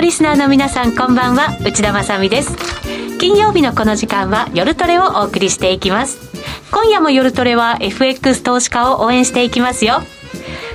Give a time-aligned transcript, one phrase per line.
[0.00, 2.56] のリスナーの皆さんこんばんは内田まさです
[3.18, 6.32] 金曜日のこの時間は夜トレをお送りしていきます
[6.72, 10.00] 今夜も夜トレは FX 投資家を応援していきますよ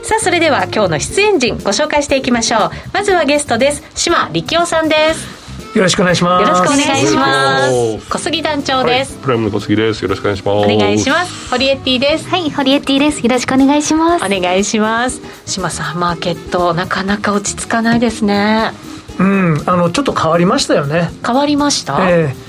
[0.04, 6.42] さあそれでは今日の出演陣ご紹介していきましょうまずはゲストです島力夫さんですよろしくお願いします。
[6.42, 7.68] よろしくお願いしま
[8.00, 8.10] す。
[8.10, 10.01] 小杉団長です、はい、プライムの小杉です。
[10.04, 10.73] よろしくお願いします。
[10.73, 11.50] お願いします。
[11.50, 12.29] ホリエティです。
[12.29, 13.21] はい、ホリエティです。
[13.21, 14.25] よろしくお願いします。
[14.25, 15.21] お願いします。
[15.46, 18.71] 島さん、マーケットなかなか落ち着かないですね。
[19.19, 21.11] うん、あのちょっと変わりましたよね。
[21.25, 22.10] 変わりました？
[22.10, 22.46] えー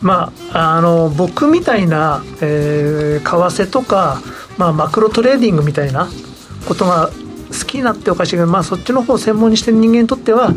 [0.00, 4.22] まあ、あの僕みたいな、えー、為替とか、
[4.56, 6.08] まあ、マクロトレーディングみたいな
[6.68, 10.52] ことが好きになっておかしいけど、まあ、そっちの方を専門にしてる人間にとっては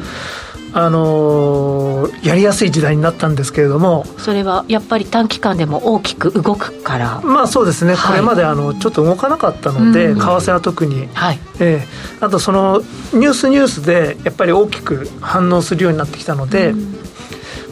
[0.73, 7.21] あのー、やりやすい時代になったんですけれどもそれはやっぱり短期間でも大きく動くから。
[7.21, 11.39] まあそうですね、はい、これまであのちょっと動かなかったので、為替は特に、はい。
[11.59, 12.81] えー、あとその
[13.13, 16.73] ニュースニュースでやっぱり大きく反応するようになってきたので、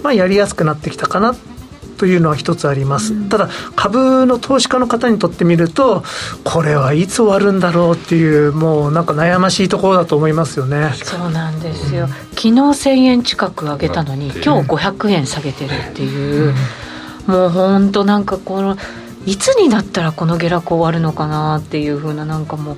[0.03, 1.35] まあ、やりやすくなってきたかな
[1.99, 6.03] というのは一つあります、うん、ただ株の投資家の方にとってみると
[6.45, 10.91] これはいつ終わるんだろうっていうもうなんか悩ましいところだと思いますよね。
[11.03, 16.53] そうなんですよ、うん、昨日1000円近く上げたのに今日500円下げてるっていう、
[17.27, 18.77] うん、もう本当なんかこの
[19.25, 22.77] いつになったらこの下落終わるのかなっていうふうななんかもう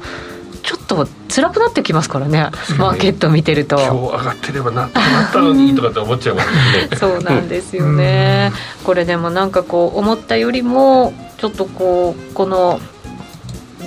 [0.96, 2.50] と辛くなってきますからね。
[2.78, 3.78] マーケット見てると。
[3.78, 4.92] 今日上がってればななっ
[5.32, 6.98] たのにとかって思っちゃいますね。
[6.98, 8.52] そうなんですよね。
[8.84, 12.80] これでもなんかこう思ったよりもちょっとこうこの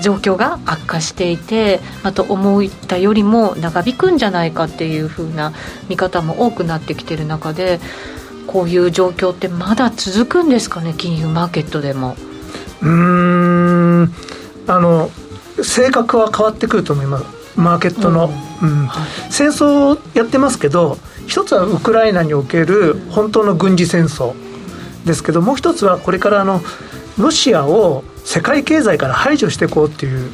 [0.02, 5.52] 状況が悪化していてまた思ったよりも長引くんじゃないかっていうふうな
[5.88, 7.78] 見方も多くなってきてる中で
[8.46, 10.94] こういう状況ってまだ続くんですかね？
[10.96, 12.16] 金融マーケットでも。
[12.82, 14.14] うん。
[14.66, 15.10] あの
[15.62, 17.24] 性格は変わってくると思います。
[17.56, 18.30] マーケットの、
[18.62, 24.34] うん、はい、戦争やってますけど一つはウクライナにおける本当の軍事戦争
[25.04, 26.60] ですけどもう一つはこれからあの
[27.16, 30.30] ロシアを世界経済から排除していこうっていう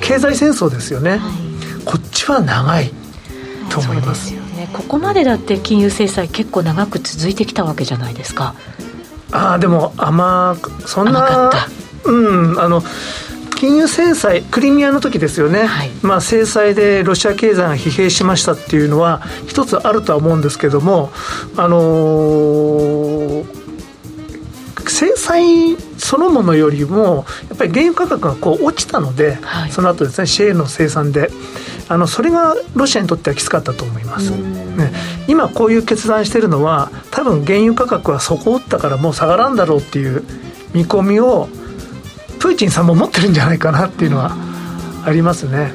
[0.00, 2.90] 経済戦争ですよね、はい、こっちは長い
[3.70, 4.34] と思います。
[4.34, 4.68] よね。
[4.72, 8.54] ここまでだって金融制裁結構長く続いてきたわけじゃないですか。
[9.32, 11.50] ああでも甘そんな
[12.04, 12.82] うんあの
[13.56, 21.10] 金融制裁、クリミアの時ですよね、はい、まあ、制裁でロシア経済が疲弊しましたっていうのは、一つあるとは思うんですけども、
[21.56, 23.46] あのー、
[24.88, 31.30] 制裁そのものよりも、やっぱり原油価格がこう落ちたので、はい、その後ですね、シェールの生産で。
[31.88, 34.92] あのそれがロシアにとってはきつかったと思います、ね、
[35.28, 40.24] 今こういう決断しているのは多分原油価格は底を打ったからもう下がらんだろうっていう
[40.74, 41.48] 見込みを
[42.38, 44.36] プーチンさんも持ってるんじゃないかなっていうのは
[45.04, 45.72] ありますね。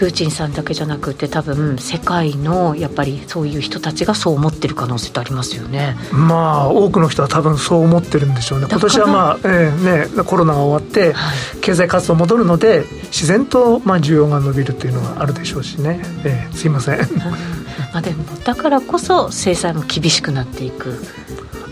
[0.00, 5.94] プーチンさんだけじゃなくて多分世界のやっぱりそういう人たちがそう思ってる可能性ってありますよね。
[6.10, 8.66] まあ多くの人は多分そう思ってるんでしょうね。
[8.70, 11.14] 今年はまあ、えー、ねコロナが終わって、
[11.60, 16.00] 経済活動戻るので自然とまあ需要が伸びるというのがあるでしょうしね。
[16.24, 16.98] えー、すいません。
[17.92, 21.04] まあでもだからこそ制裁も厳しくなっていく。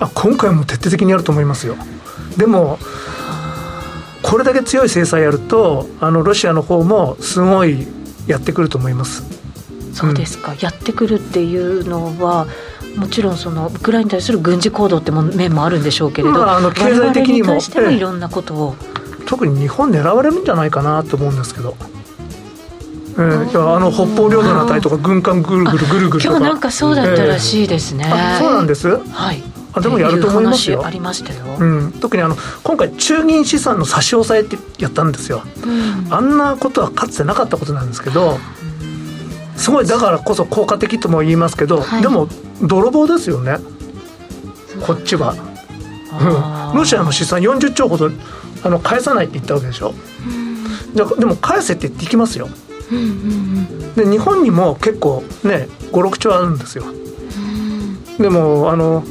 [0.00, 1.76] あ今回も徹底的にやると思いますよ。
[2.36, 2.78] でも
[4.22, 7.86] これだけ強い制裁やるとあのロシアの方もすごい
[8.26, 9.22] やってくると思います。
[9.92, 12.46] そうですか、うん、やってくるっていうのは
[12.96, 17.54] もちろんそのウクライナに対する軍事行動っても面もあるんでしょうけれど、まあ、あの経済的にも。
[17.54, 18.84] にしてもいろんなことを、え
[19.22, 21.76] え、特に日本狙われるんじゃないかなと思うんですけど。
[23.14, 28.88] えー、あの北方領土のあたりとか軍艦ぐるぐるぐるぐる今日なんかそうだったらしいですね、えー、そうなんです？
[28.88, 29.42] はい
[29.72, 30.84] あでもやると思いますよ。
[30.84, 38.38] ありましたよ、うん、特にあの今回中銀資産の差し押さえってやったんですよ、うん、あんなことはかつてなかったことなんですけど、
[39.56, 42.28] すごいだからこそ効果的とも言いますけど、はい、でも
[42.62, 43.58] 泥棒ですよね。
[44.86, 45.34] こっちは、
[46.72, 48.10] うん、ロシアの資産40兆ほど
[48.62, 49.92] あの返さないって言ったわけでしょ、
[50.26, 52.48] うん、でも返せって言っていきますよ、
[52.90, 56.84] うんうんうん、で日本にも結構ね56兆あるんですよ、
[58.18, 59.04] でもあの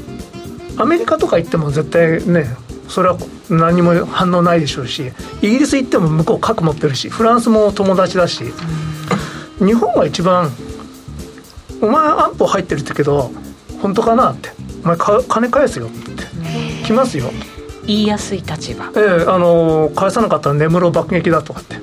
[0.78, 2.46] アメリカとか行っても絶対ね
[2.88, 3.18] それは
[3.50, 8.46] 何も反応ないでしょうしイギリス行っても向こう核持ってるしフランスも友達だし、
[9.60, 10.52] 日本が一番
[11.82, 13.32] 「お前安保入ってるってけど
[13.82, 14.52] 本当かな?」って
[14.84, 14.98] 「お前
[15.28, 17.32] 金返すよ」って来ますよ。
[17.86, 18.92] 言いやすい立場。
[18.96, 21.78] ええあの返さなかったら根室爆撃だとかって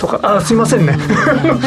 [0.00, 0.96] とかあすいませんね。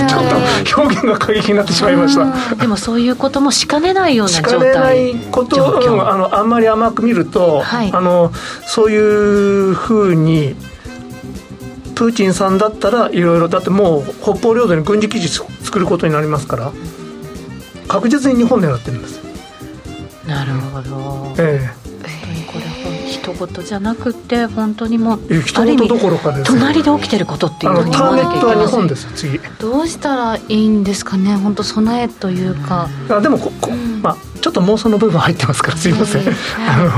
[0.09, 2.55] ちょっと表現が過激になってしまいました。
[2.55, 4.49] でもそういうこともしかねないような状態。
[4.49, 8.31] しかねないことをあのあんまり甘く見ると、はい、あの
[8.65, 8.97] そうい
[9.71, 10.55] うふうに
[11.93, 16.71] プーチンさんだったらいろいろだってもう北方領土に軍事基地作ることになりますから
[17.87, 19.21] 確実に日本狙ってるんです
[20.27, 21.82] なるほど、ええ。
[21.82, 21.82] こ
[23.31, 29.39] れ人事じゃなくて本当にもう人事どころかです隣で起きてることっていうふうにターゲットは日本です次。
[29.59, 33.71] どうしたらいいんですかね本当備えというか、あでもここ、
[34.01, 36.91] まあちょっと妄想の部分入ってますからすいません、あの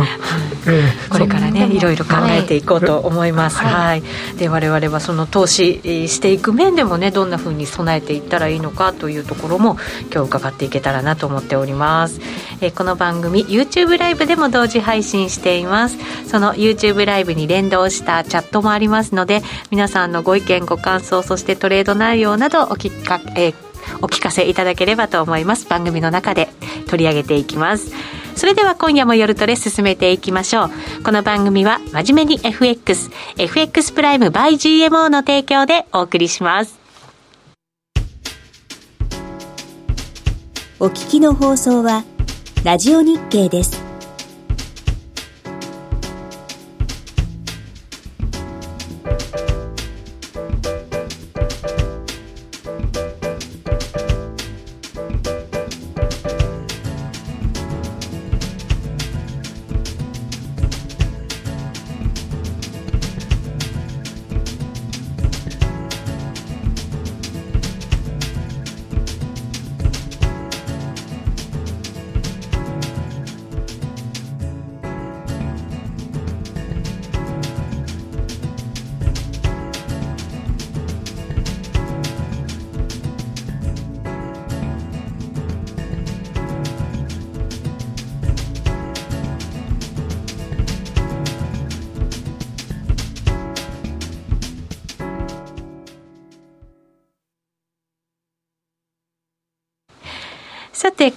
[0.65, 9.77] えー、これからねいろいろ考えていこうと思います、はい、はい、で我々はその投資していく面でもねどんなふうに備えていったらいいのかというところも
[10.11, 12.19] 今日伺っていけたらなと思っております、
[12.61, 15.97] えー、この番組 YouTube ライブでも同時配信しています。
[16.27, 23.64] その YouTube ライブに連動したチャットもありますので皆さんのご意見ご感想そしてトレード内容などおきか、えー
[24.01, 25.67] お聞かせいただければと思います。
[25.67, 26.49] 番組の中で
[26.87, 27.91] 取り上げていきます。
[28.35, 30.69] それでは今夜も夜トレ進めていきましょう。
[31.03, 36.77] この番組は真面目に FXFX プライム by GMO の提供でお送りします。
[40.79, 42.03] お聞きの放送は
[42.65, 43.84] ラジオ日経です。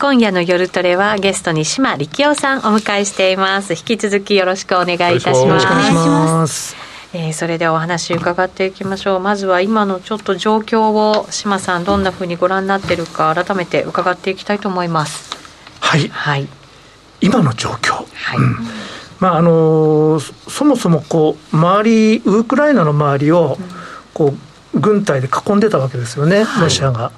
[0.01, 3.73] 今夜の夜トレはゲストに島力夫さんお迎えしています。
[3.73, 5.45] 引き続きよろしくお願いいたします。
[5.45, 6.77] よろしくお願いします。
[7.13, 9.21] えー、それではお話伺っていきましょう。
[9.21, 15.37] まずは今のちょっと状況を島さんどんなふうにご覧になっているか改めて伺っていきたいと思います。
[15.81, 16.47] はい、はい、
[17.21, 18.57] 今の状況、はい、うん、
[19.19, 23.59] まああのー、そもそもこう周りウクライナの周りを
[24.15, 24.33] こ
[24.75, 27.11] う軍隊で囲んでたわけですよね、ロシアが。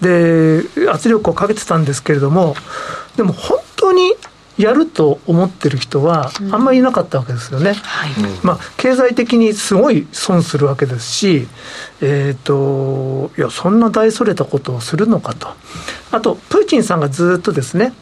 [0.00, 2.54] で圧力をかけてたんですけれども
[3.16, 4.14] でも本当に
[4.58, 7.70] やると思ってる人はあんまりいなかったわけですよね。
[7.70, 8.10] うんはい、
[8.42, 11.46] まあ、経済的にすごい損するわけですし、
[12.00, 15.48] えーと、いやそんな大それたことをするのかと。
[16.10, 17.92] あとプーチンさんがずっとですね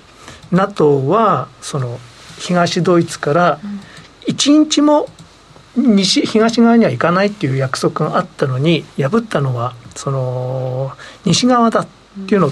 [0.51, 1.99] NATO はその
[2.39, 3.61] 東ドイツから
[4.27, 5.09] 一日も
[5.77, 10.93] 西東側には行かないっていう約束があったのに破ったのはその
[11.25, 11.87] 西側だっ
[12.29, 12.51] ていうのを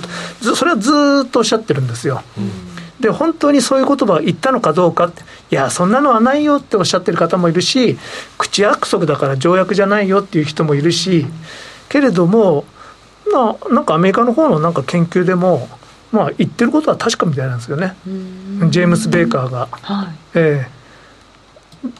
[0.54, 0.90] それはず
[1.26, 2.22] っとおっしゃってるんですよ。
[3.00, 7.98] で本当にそういう言葉を言ったのかどうかっていやそんなのはないよっておっしゃってる方もいるし
[8.38, 11.26] 口約束だから条約じゃないよっていう人もいるし
[11.88, 12.64] けれども
[13.30, 15.68] まあなんかアメリカの方のなんか研究でも
[16.12, 17.94] まあ言ってることは確かみたいなんですよね。
[18.70, 19.68] ジェームス・ベーカーが。
[19.70, 20.68] はい、え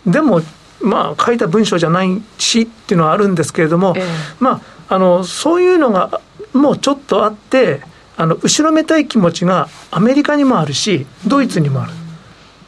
[0.06, 0.40] ー、でも
[0.80, 4.04] まあ書いた文章じゃないしっていうのはあるんですけれども、えー、
[4.38, 4.60] まあ
[4.94, 6.20] あのそういうのが
[6.52, 7.80] もうちょっとあって
[8.16, 11.92] あの後ろめたい気持ちがアメリカにもあるしドイツにもある、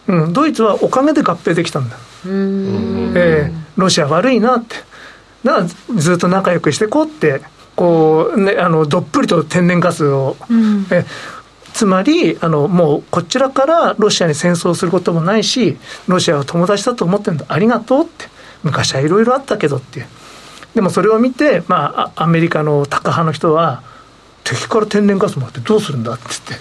[0.08, 4.74] うん、ドイツはおかげで合併できたんだ、えー、ロシア悪いなって。
[5.44, 5.66] だから
[6.00, 7.42] ずっと仲良くしてこうって
[7.76, 11.04] こう、ね、あのどっぷりと天然ガスを、うん、え
[11.72, 15.76] つまりあのもうこちらからロシアに戦争することもないし
[16.08, 17.46] ロシアは友達だと思ってるんだ。
[17.48, 18.34] ありがとうって。
[18.62, 20.06] 昔はいろいろあったけどっていう
[20.76, 23.82] でもそれを見て、まあ、アメリカのタカ派の人は
[24.44, 26.52] 敵から天然ガスもらってどうするんだって言って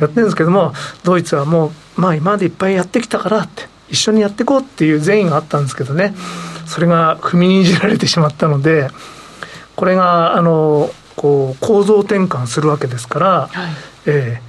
[0.00, 0.72] やってるんですけども
[1.04, 6.14] ドイツはもう、まあ、今までいっぱいやってきたからって一緒にやっていこうっていう善意があったんですけどね。
[6.66, 8.88] それが踏みにじられてしまったので
[9.76, 13.72] これがあのこう構造転換するわけですから、はい、
[14.06, 14.40] え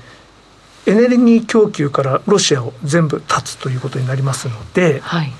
[0.86, 5.32] ー、エネルギー供給からロシアを全部断つということになりますので、はい。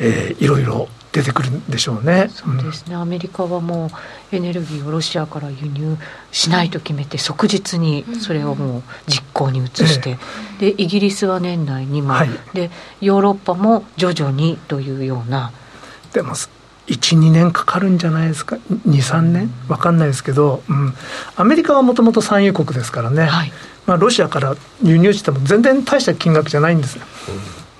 [0.00, 2.28] えー、いろいろ出てくるんでしょうね。
[2.30, 3.90] そうですね、うん、アメリカはも
[4.32, 5.98] うエネルギーをロシアから輸入
[6.30, 10.18] しないと決めて即日にそれをもう実行に移して、
[10.58, 15.52] でイギリスは年内にも、はい、でヨーロッパも徐々にというような。
[16.12, 16.34] でも
[16.86, 19.48] 12年かかるんじゃないですか？23年？
[19.68, 20.94] 分かんないですけど、うん、
[21.36, 23.52] アメリカはもともと産油国ですからね、はい、
[23.86, 27.04] まあ、ロシアから輸入しても全然大した金額じゃないんですよ。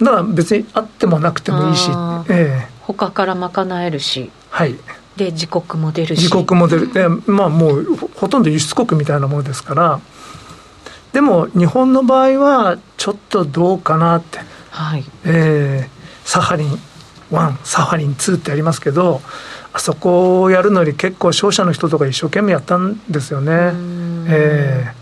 [0.01, 1.91] だから別にあってもなくてもいいし、
[2.29, 4.77] ええ、他から賄えるし、はい、
[5.17, 6.23] で自国も出るし。
[6.23, 6.93] 自国も出る。
[6.93, 7.85] でまあもう
[8.15, 10.01] ほとんど輸出国みたいなものですから
[11.13, 15.05] でも日本の場合はちょっとどうかなって、はい。
[15.25, 16.79] えー、サハリン
[17.31, 19.23] 1サハリン2ってありますけど
[19.73, 23.53] あそこをやるのに結構商社の人とか一生懸命やったんですよね。
[24.29, 25.02] えー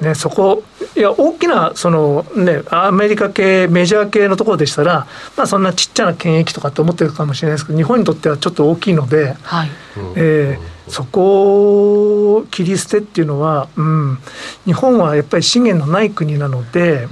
[0.00, 0.62] ね、そこ、
[0.96, 9.70] いや、大きな、そのね、アメリカ系、メジャー系のところでしたら、まあ、そんなちっちゃな権益とかって思ってるかもしれないですけど、日本にとってはちょっと大きいので、はい。
[10.16, 14.18] えー、そこを切り捨てっていうのは、うん、
[14.64, 17.08] 日本はやっぱり資源のない国なので、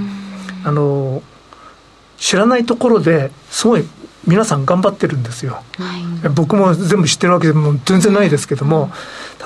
[0.64, 1.22] あの
[2.18, 3.84] 知らないところですごい
[4.26, 8.92] 皆さん頑張ってるんですよ、はい、僕も全部知ってるわけでも全然ないですけども、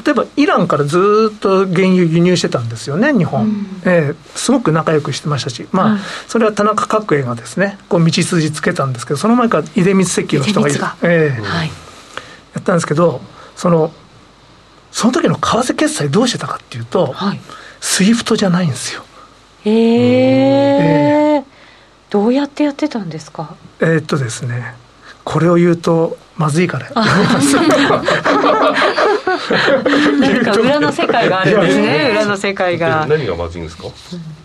[0.04, 13.20] 例えばイランからずっと原油輸入してたんですよね日本、うん、えー、すごく仲良くしてましたしまあ、それは田中角栄がですねこう道筋つけたんですけどその前から出光石油の人がいる、えーはい、やったんですけど
[13.56, 13.92] その
[14.92, 17.40] その時の為替決済どうしてたかっていうと、はい、
[17.80, 19.04] SWIFT じゃないんですよ。
[19.64, 21.25] へえー、
[22.10, 23.56] どうやってやってたんですか？
[23.80, 24.74] えー、っとですね
[25.24, 26.90] これを言うとまずいから。
[30.20, 33.06] 何か裏の世界があるんですね裏の世界が。
[33.08, 33.88] 何がまずいんですか？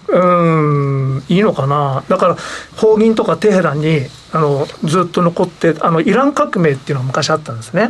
[0.10, 2.04] うんいいのかな。
[2.10, 2.38] だから
[2.76, 4.02] 法銀とかテヘランに
[4.34, 7.90] あのずっと残ってあのイラン革命っていうのが昔あったんですね、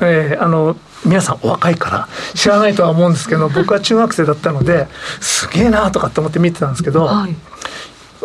[0.00, 4.88] えー、あの皆さんお若いから知らないとは思うんですけど僕は中学生だったので
[5.20, 7.34] すげえなとかって思って見てたんですけど、はい、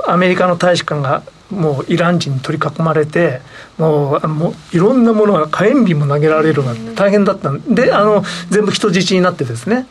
[0.05, 3.41] アメリカの大使館がもうイラン人に取り囲まれて
[3.77, 7.51] もうもういろんなものが火炎瓶も投げられるのが大変だった。
[7.51, 9.87] んであの全部人質になってですね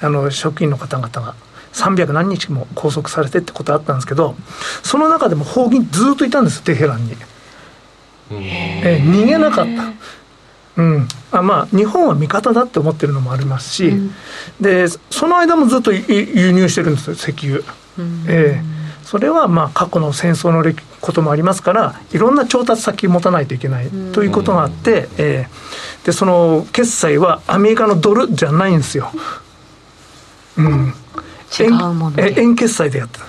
[0.00, 1.34] あの職員の方々が。
[1.74, 4.36] 300何日も拘束されてってことあったんですけど
[4.84, 7.16] その中でも砲撃ずっといたんですテヘランに、
[8.30, 9.66] え逃げなかっ
[10.76, 10.80] た。
[10.80, 11.08] うん。
[11.32, 14.14] あまあ日本は味方だって思ってるのもありますし、うん、
[14.60, 17.60] でその間もずっと輸入してるんですよ石油、
[17.98, 18.73] うん、えー
[19.04, 20.64] それはまあ過去の戦争の
[21.00, 29.10] こともありますからいろんな調達先持たないといけないということがあって、えー、でその決済はアメリカのドルじゃないんですよ。
[30.56, 30.94] うん、
[31.58, 33.26] 違うもの円円決済でやってた、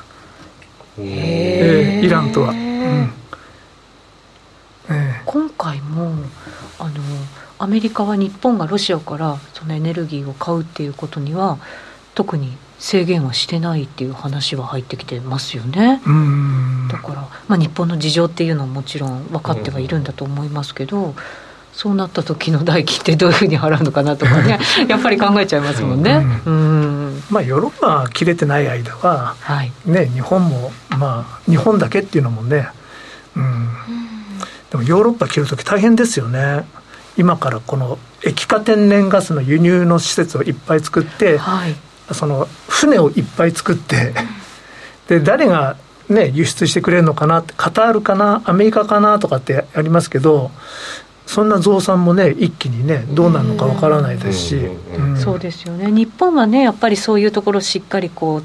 [0.99, 1.99] え。
[2.03, 2.51] ー、イランとは。
[2.51, 3.13] うん。
[4.87, 6.13] えー、今回も
[6.79, 6.91] あの
[7.57, 11.57] アメリカは日本がロシアからそのエネルギーを買うっていうことには
[12.13, 12.55] 特に
[12.85, 15.99] 制限はしてないっていう話は入ってきてますよね。
[16.91, 21.15] だから、まあ、日本の事情っていうのはもちろん分かってはいるんだと思いますけど、
[21.73, 26.23] そうなった時の代金ってどういうふうに払うのかなとかね やっぱり考えちゃいますもんね。
[26.45, 32.69] うん、まあヨーロッパが切れてない間は、はい、ね日本もまあ日本だけっていうのもね、
[33.35, 33.67] うん、
[34.69, 36.65] でもヨーロッパ切る時大変ですよね。
[37.17, 41.75] 今からこの液化天然ガスの輸入の施設をいっぱい作って、はい、
[42.11, 44.13] その船をいっぱい作って
[45.07, 45.77] で誰が
[46.09, 50.51] ね輸出してくれるのかなってカタールかなアメリカかなとかってありますけど
[51.25, 54.61] そんな増産もね一気にねどうなるのかわからないですし、
[55.17, 55.91] そうですよね。
[55.91, 58.43] 日本はねやっぱりそういうところしっかりこう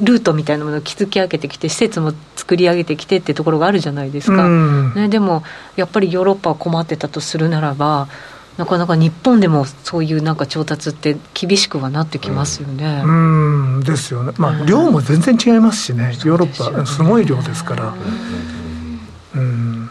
[0.00, 4.48] ルートみたいなものを築き上げてきて施設も作り上げてきてってところがあるじゃないですか、
[4.94, 5.42] ね、でも
[5.76, 8.08] やっぱりヨーロッパは困ってたとするならば
[8.56, 13.02] なかなか日本でもそういうなんか調達って厳しくはなってきますよね。
[13.04, 14.32] うん、うんですよね。
[14.38, 17.94] まあ、量も全然違いますしね、ヨーロッパすごい量ですから。
[19.34, 19.90] うん、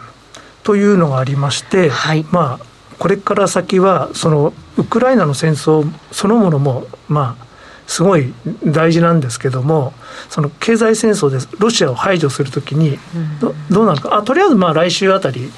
[0.64, 2.66] というのがありまして、はい、まあ
[2.98, 7.46] これから先はそのウクライナの戦争そのものもまあ
[7.86, 9.92] すごい大事なんですけども
[10.28, 12.98] その経済戦争でロシアを排除するときに
[13.40, 14.16] どどうなるか？
[14.16, 15.52] あとりあえずまあ来週あたり、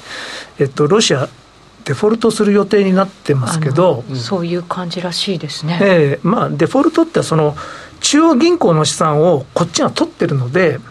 [0.59, 1.27] えっと、ロシア
[1.89, 7.55] デフォルトする予定になってますけど、そういう感じらしいですね、えーまあ、デフォルトってその
[7.99, 10.81] 中央銀行の資産をこっちが取ってるので、うん、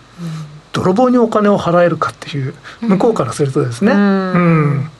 [0.72, 4.38] 泥棒にお金を払えるかっていう向こうからするとですね、うん、う
[4.80, 4.90] ん。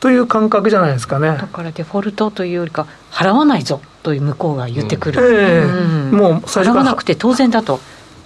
[0.00, 1.28] という感覚じゃないですかね。
[1.28, 7.78] だからデフォルトというよりか払わないぞという向こうが言ってくる、えー、もう最初払わなくて当然だと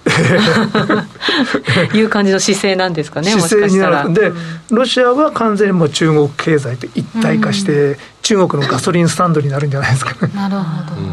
[1.93, 4.13] いう感じの姿勢なんですかね、 姿勢になる。
[4.13, 4.31] で、
[4.69, 10.13] ロシアは完全にもう中国経済と一体化して、うん、中国のガソリンスタンドになるんじゃないですか。
[10.25, 10.31] ね。
[10.35, 10.61] なるほ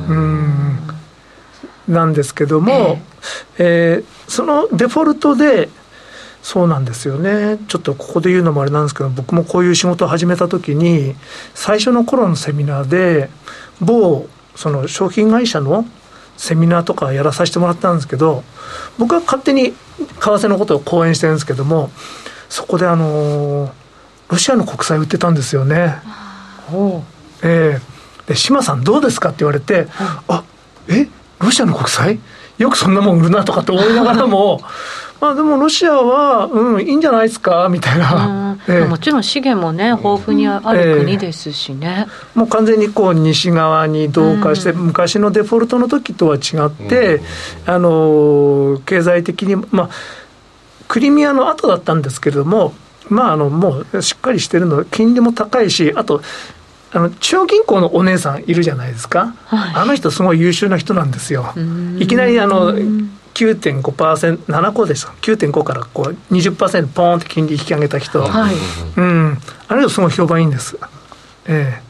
[0.08, 0.78] ど、うん。
[1.88, 3.00] なんですけども、
[3.58, 5.68] えー、えー、そのデフォルトで
[6.42, 7.58] そうなんですよね。
[7.68, 11.14] ちょっとここで言うのもあれなんですけど僕もこういう仕事を始めた時に
[11.54, 13.30] 最初の頃のセミナーで
[13.80, 15.86] 某その商品会社の
[16.36, 18.42] セミナーとかやらさせてもらったんですけど
[18.98, 19.74] 僕は勝手に為
[20.18, 21.90] 替のことを講演してるんですけども
[22.48, 23.72] そこであの
[24.28, 25.96] ロシアの国債売ってたんですよね。
[27.42, 29.88] えー、で「志麻さんどうですか?」って言われて
[30.28, 30.42] 「あ
[30.88, 31.08] え
[31.38, 32.14] ロシアの国債？
[32.58, 34.60] いよくそんなもん売るなとかって思いながらも
[35.22, 37.68] まあでもロシアは、うん、いいんじゃないですか？
[37.70, 47.22] みたいな、 えー、もちろん資源もね豊富にある国ですしね、えー、もう完全にこう西側に同化して、うん、昔のデフォルトの時とは違って、
[47.68, 49.88] うん、あの経済的にまあ
[50.88, 52.74] クリミアの後だったんですけれども
[53.08, 56.20] まああのもうしっかりしてるの金利も高いしあと
[56.92, 61.54] あの中央銀行のお姉さんいるじゃないですか、はい、あの人すごい優秀な人なんですよ。
[62.00, 62.74] いきなりあの
[63.34, 68.54] 9.5%、7個です9.5からこう20%ポーンって金利引き上げた人、はい、
[68.96, 70.78] うん、あれはすごい評判いいんです。
[71.46, 71.80] え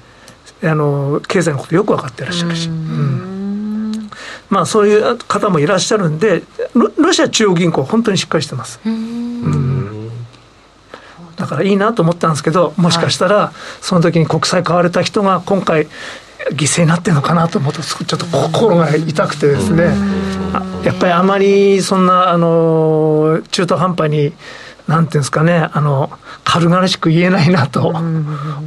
[0.63, 0.67] え。
[0.67, 2.69] ー、あの経済のことよく分かってらっしゃるし。
[2.69, 4.11] うん。
[4.49, 6.43] まあ、そういう方もいらっしゃるんで
[6.75, 8.81] ロ、ロシア中央銀行、本当にしっかりしてます。
[8.85, 10.11] うん。
[11.37, 15.89] だからいいなと思ったんですけど、もしかしたら、その時に国債買われた人が今回、
[16.51, 19.95] 犠牲になってるのかなと思うと、ちょっと心が痛くてですね、
[20.85, 24.33] やっぱりあまりそんなあの中途半端に、
[24.89, 26.11] なんていうんですかね、あの
[26.45, 27.95] 軽々しく言えないなと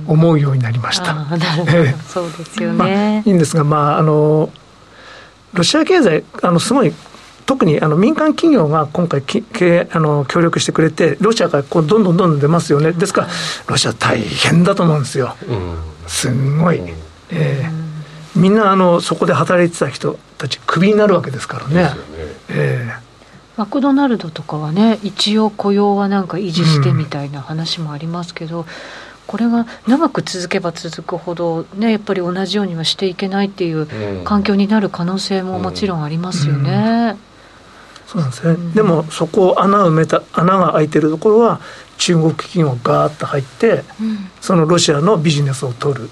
[0.08, 1.28] 思うようになりました。
[2.08, 4.50] そうですよね、まあ、いいんですが、まああの
[5.54, 6.94] ロシア経済あのすごい
[7.46, 13.28] 特にあの民間企業が今回きけあの協力してくれて、ロシアからこうどんどんどんどん出ますよね、ですから、
[13.68, 15.36] ロシア大変だと思うんですよ、
[16.08, 16.82] すんごい。
[17.32, 17.86] えー
[18.36, 21.76] みんなあのそこで働いてた人たちクビになるわけですからね。
[21.76, 21.90] ね。
[22.50, 23.06] えー
[23.58, 28.66] マクドナルドとかはね一応雇用はなんか維持してみたいな話もありますけど、うん、
[29.28, 33.88] これが長く続けば続くほどねやっぱり同じようにはしていけないっていう
[34.26, 36.72] 環境になる可能性ももちろんありますよね。
[36.72, 37.08] うん。
[37.12, 37.18] うん、
[38.08, 41.62] そうなんですね、でもそこを穴を埋めた穴が開いてるところは
[41.98, 43.86] 中国企業がガーッと入って、
[44.42, 46.10] そのロシアのビジネスを取る。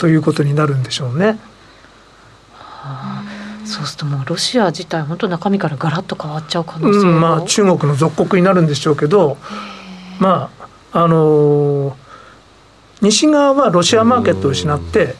[0.00, 1.38] ということになるんでしょうね。
[2.56, 3.22] はあ、
[3.66, 9.36] そうするともうロシア自体本当中身からガラッと変わっちゃう可能性、うん、まあ中国の属国になるんでしょうけど
[10.18, 10.50] ま
[10.92, 11.94] ああのー、
[13.02, 15.14] 西側はロシアマーケットを失って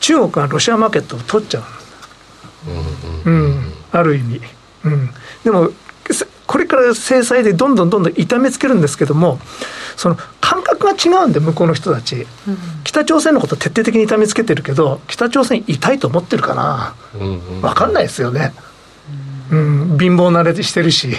[0.00, 1.60] 中国がロシアマーケットを取っちゃ
[3.26, 4.40] う、うん、ある意味、
[4.84, 5.10] うん、
[5.44, 5.70] でも
[6.46, 9.38] これから制裁でどんどんどんどん痛めつけるんですけども
[9.96, 16.94] その感覚が違うんで向こうの人たち、うん、北朝鮮のこと徹底的に痛めつけてるけど北朝鮮痛いと思ってるかな、
[17.62, 18.52] 分かんないですよね、
[19.50, 21.14] うん、うん、貧乏慣れしてるし。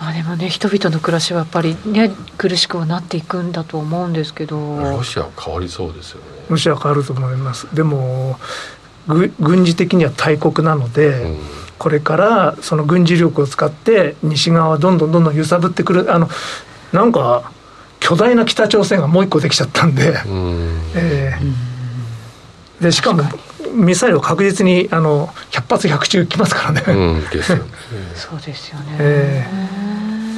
[0.00, 4.78] まあでもね人々の暮らしはやっぱりね苦しくはなっていくんだと思うんですけど。
[4.78, 6.22] ロシア変わりそうですよね。
[6.48, 7.66] ロシア変わると思います。
[7.74, 8.38] でも
[9.40, 11.38] 軍事的には大国なので、うん
[11.78, 16.12] これからその軍事力を使って西側はどんどんどんどん揺さぶってくる。
[16.12, 16.28] あの
[16.92, 17.52] なんか
[18.00, 20.14] 巨大な北朝鮮がもう一個できちゃったんで、
[20.94, 23.22] えー、でしかも
[23.74, 27.64] ミサイルを確実にあの100発100中来ますからね、うん、ですよね。
[28.14, 29.46] そうですよね、え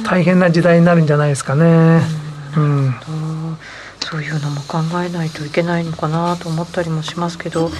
[0.03, 2.01] ー、大変な時代になるんじゃないですかね、
[2.57, 2.95] うん、うん、
[3.99, 7.71] そういうのも考えないといけないのかなと思ったりもしますけど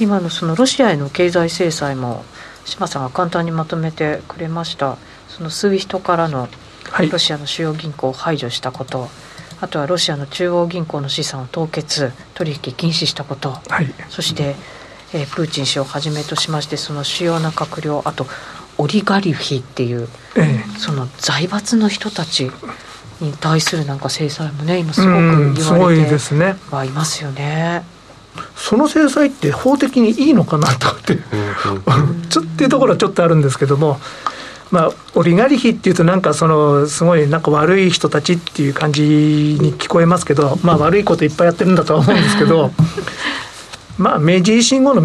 [0.00, 2.24] 今のそのロシアへの経済制裁も
[2.64, 4.96] 志摩さんが簡単にまとめてくれました。
[5.28, 6.48] その SWIFT からの
[7.10, 9.10] ロシアの主要銀行を排除したこと、はい、
[9.62, 14.56] あとはロシアの中央銀行の資産を凍結取引禁止したこと、はい、そして、
[15.14, 18.26] えー、プーチン氏をはじめとしましてその主要な閣僚あと
[18.76, 22.50] オリガリヒっていう、ええ、その財閥の人たち
[23.20, 26.18] に対するなんか制裁もね今すごく言われて
[26.70, 27.84] はいますよね。
[28.56, 31.16] その制裁って法的にいいのかなとって
[32.28, 33.98] ちょっていうところはちょっとあるんですけども
[34.70, 39.02] まあ、オリガリヒっていうとなんかそのすごいなんか悪い人たちっていう感じ
[39.60, 42.70] に聞こえますけど、まあ、悪いこといっぱいやってるんだとは思うんですけど
[43.98, 45.00] まあ明治維新後の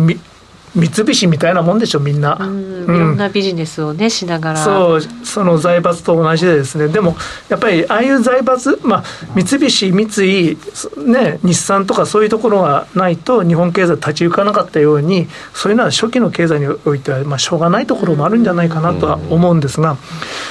[0.75, 4.57] 三菱みたいなもんでしょみんな、うん、いろんなビジネスをねしながら。
[4.63, 6.89] そうその財閥と同じでですね。
[6.89, 7.15] でも
[7.49, 9.03] やっぱりああいう財閥まあ
[9.35, 10.57] 三菱三井
[11.05, 19.97] ね日産とかそういうところがないと日本経済立ち行かなかったようにそういうのは初期の経済においてはまあしょうがないところもあるんじゃないかなとは思うんですが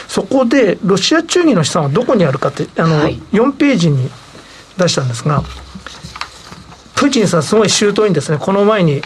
[0.08, 4.10] そこでロシア中義の資産はどこにあるかってあの、はい、4ページに
[4.78, 5.42] 出したんですが
[6.94, 8.38] プーチンさんすごい周到にですね。
[8.38, 9.02] この前に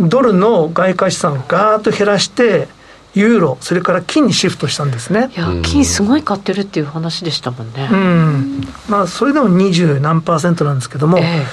[0.00, 2.68] ドルの外貨資産をガーッと減らして
[3.14, 5.30] ユーロそれから金にシフトしたんですね。
[5.34, 7.88] いや金すごい買ってるっていう話でしたもんね。
[7.90, 8.60] うん。
[8.88, 11.44] まあそれでも二十何パーセントなんですけども、えー、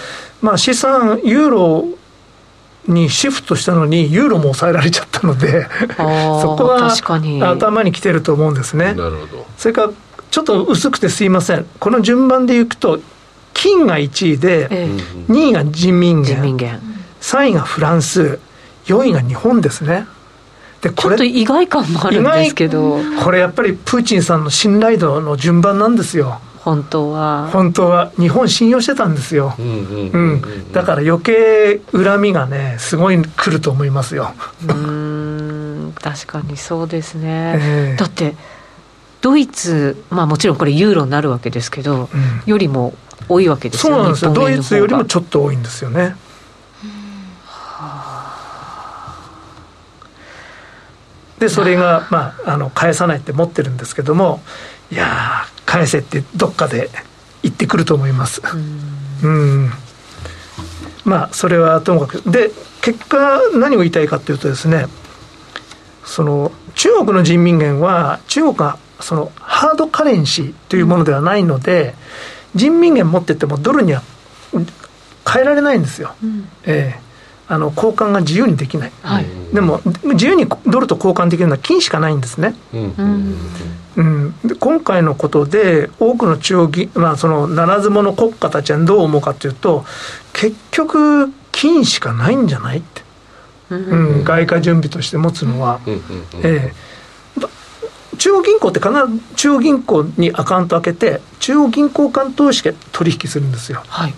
[0.42, 1.86] まあ資産ユーロ
[2.88, 5.66] にシフトしたのにユーロも抑えられちゃったので
[5.98, 6.94] そこは
[7.42, 8.94] 頭にきてると思うんですね。
[8.94, 9.46] なるほど。
[9.58, 9.90] それから
[10.30, 11.66] ちょっと薄くてすいません。
[11.80, 13.00] この順番でいくと
[13.54, 16.36] 金が1位で、えー、2位が人民元。
[16.36, 16.95] 人民元
[17.26, 18.40] 3位がフランス
[18.86, 20.06] 4位が日本ですね。
[20.82, 23.00] でちょっと意外感もあるんですけど。
[23.24, 26.40] これやっぱりプーチンさんの信頼度の順番なんですよ。
[26.60, 27.50] 本当は。
[27.52, 34.34] 本当は日本信用してたんですよ、うんだから余計恨みがねすごい来ると思いますよ。
[34.68, 38.36] うん確かにそうですね、えー、だって
[39.22, 42.96] ドイツまあもちろんこれユーロになるわけですけど、うん、よりも
[43.30, 44.34] 多いわけですよねそうなんですよ。
[44.34, 46.16] ドイツよりもちょっと多いんですよね
[51.40, 54.42] でそれが、まあ、あの返さないって持ってるんですけども
[54.92, 56.90] いや返せってどっかで
[57.44, 58.42] 言ってくると思います。
[59.24, 59.70] うん。
[61.04, 62.32] まあそれはともかく。
[62.32, 64.86] で結果何を言いたいかというとですね
[66.06, 71.96] その中国の人民元は中国がそのハードカレンシーというものではないので、
[72.54, 74.02] 人民元持っててもドルには
[75.32, 76.16] 変えられないんですよ。
[76.24, 77.05] うん、えー
[77.48, 83.36] あの交換が自由にできない、はい、でも自由にドルと交換できるのは金しかないんですね、うん。
[83.98, 89.86] うん、で今回のことで多くの中央銀、まあ、そのならず者国家たちはどう思うかというと
[90.34, 93.02] 結局金しかないんじゃないって、
[93.70, 94.24] うん。
[94.24, 95.80] 外貨準備として持つのは、
[96.44, 104.14] えー、中央銀行って必ず中央銀行にアカウント開けて中央銀行間通して取引するんですよ、はい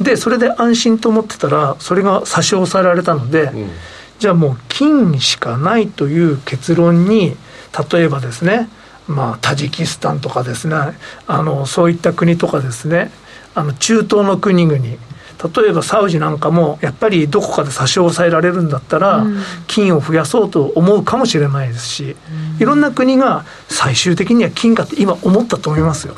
[0.00, 3.70] でそれで安心と思ってたらそれが差し押さえられたので、うん、
[4.18, 7.36] じゃあもう金しかないという結論に
[7.92, 8.68] 例えばですね
[9.06, 10.76] まあタジキスタンとかですね
[11.26, 13.10] あのそういった国とかですね
[13.54, 19.26] あの中東の国々例えばサウジなんかもやっぱりどこかで差し押さえられるんだったら、
[19.66, 22.16] 金を増やそうと思うかもしれないですし、
[22.60, 26.14] いろんな国が最終的には金かって今思ったと思いますよ。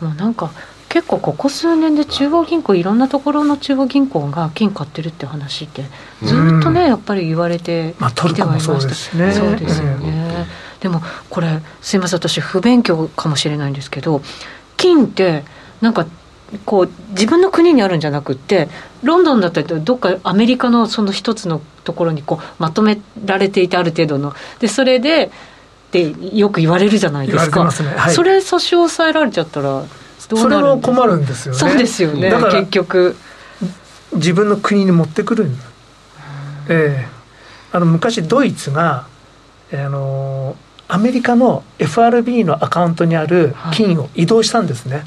[0.00, 0.50] もうなんか
[0.92, 5.84] 結構ここ数年で中央銀行いろんなところの中央銀行が金買ってるって話って
[6.22, 9.32] ずっとね、やっぱり言われてきてはいました、まあ、そうですね。
[9.32, 10.46] そうですよね、
[10.80, 11.00] でも
[11.30, 12.18] これすいません。
[12.18, 14.20] 私不勉強かもしれないんですけど
[14.76, 15.44] 金って
[15.80, 16.06] なんか
[16.66, 18.68] こう自分の国にあるんじゃなくて
[19.02, 24.34] ロンドンだったりどっかアメリカのその一つのところにこうまとめられていてある程度の。
[24.60, 25.30] でそれでっ
[25.90, 27.70] てよく言われるじゃないですか、ね。
[27.96, 29.84] はい、それ差し押さえられちゃったら
[30.36, 31.58] それも困るんですよね。
[31.58, 33.16] そうですよねだから結局。
[34.14, 35.52] 自分の国に持ってくるん
[36.68, 37.08] ええ。
[37.72, 39.06] ー、あの昔ドイツが、
[39.70, 40.56] えー、あの
[40.88, 45.06] アメリカの FRB のアカウントにある金を移動したんですね、はい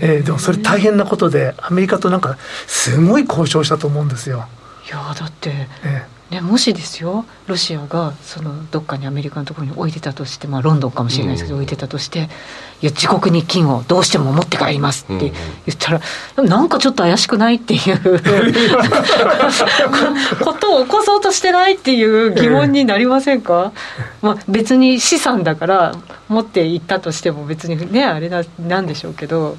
[0.00, 4.48] えー、でもそれ大変なことでアメリカとなんかすごい交渉したと思うんですよ。
[4.86, 5.50] いやだって、
[5.84, 12.28] えーね、もしですよロシアがそのどっかにアメリカのところに置いてたとして、まあ、ロンドンかもしれないですけど、置いてたとして
[12.82, 15.34] いや自国に金をどうしても持って帰りますって言っ
[15.78, 16.00] たら、
[16.38, 18.00] うん、なんかちょっと怪しくないっていう
[20.42, 23.70] ことを起こそうとしてないっていう疑問になりませんか、
[24.20, 25.94] まあ、別に資産だから
[26.28, 29.56] 持っていったとしても別にねあれななんでしょうけど。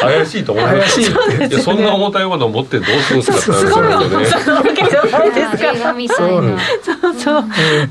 [0.00, 1.00] 怪しいと思います。
[1.00, 4.26] いやそんな重たいものを持ってどうするんですかって話で
[6.08, 6.58] すよね。
[6.82, 7.44] そうそう。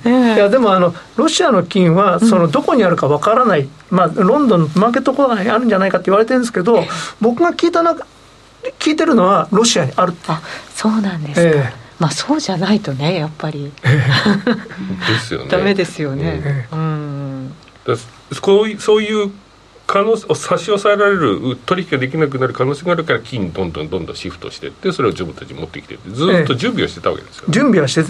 [0.10, 3.68] いやでもあのロシアの金はそのどこにあるかわからない。
[3.92, 6.84] まあロンドンのマーケットコーナーにあるんじゃないかって言われてるんですけど、
[7.22, 7.96] 僕が聞いたな
[8.80, 10.14] 聞いてるのはロシアにある。
[10.28, 10.42] あ、
[10.74, 11.72] そうなんですか。
[12.00, 13.72] まあそうじゃないとねやっぱり。
[13.82, 15.48] ですよね。
[15.50, 16.68] ダメですよね。
[16.72, 17.54] うん。
[18.42, 19.32] こうそういう
[19.88, 28.08] 可能差し押さえられる取引ができなくなる可能性があるから金にどんどんどんどんシフトしていってそれを自分たちに持ってきてずっと準備をしてたわけですよ、ね、準備はして、うん、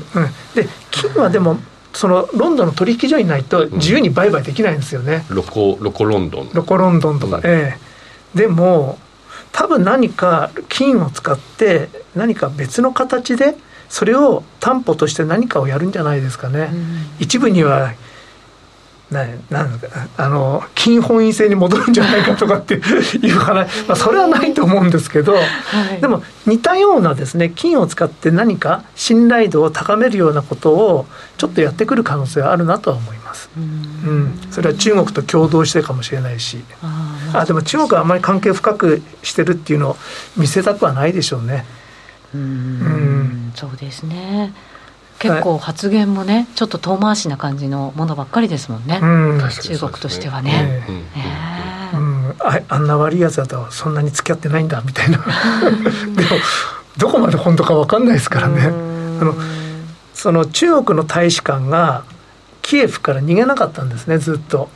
[0.56, 1.58] で金はでも
[1.94, 6.50] そのロンドンの取引所にないと自由に売買できないんですよね、うん、ロコロコロンドン。
[6.54, 7.78] ロコロンドンとか、うん、え
[8.36, 8.38] え。
[8.38, 9.00] でも
[9.52, 13.56] 多分何か金を使って何か別の形で
[13.88, 17.94] それを担保として何かをやるんじゃないですかね、うん、一部には
[19.12, 19.80] ななん
[20.18, 22.76] あの金本位制に戻るんじゃないかとかって
[23.22, 25.42] いう話、まあ、それはないと思うんですけど、は
[25.98, 31.06] い、でも似たようなですね金を使って何か信頼度を高めるようなことを
[31.38, 33.50] ちょっとやってくる可能性はあるなとは思います。
[33.58, 36.64] うん、それは中国と共同してかもしれないし。
[37.34, 39.98] あでも中国はあまり関係深くしてるっていうのを
[40.38, 41.66] 見せたくはないでしょうね。
[42.34, 42.42] うん。
[42.42, 43.52] うん。
[43.56, 44.54] そうですね
[45.20, 49.06] 結構発言もねちょっと遠回しな感じのものばっかりですもんね、う
[49.38, 50.84] ん、中国としてはね。
[51.94, 55.18] うん、ああんな悪いやつだとそんなに付き合ってないんだみたいな。
[56.16, 56.30] でも
[56.98, 58.68] どこまで本当か分かんないですからね。
[58.68, 58.70] あ
[59.24, 59.36] の
[60.14, 62.04] その中国の大使館が
[62.62, 64.70] キエフから逃げなかったんですねずっと、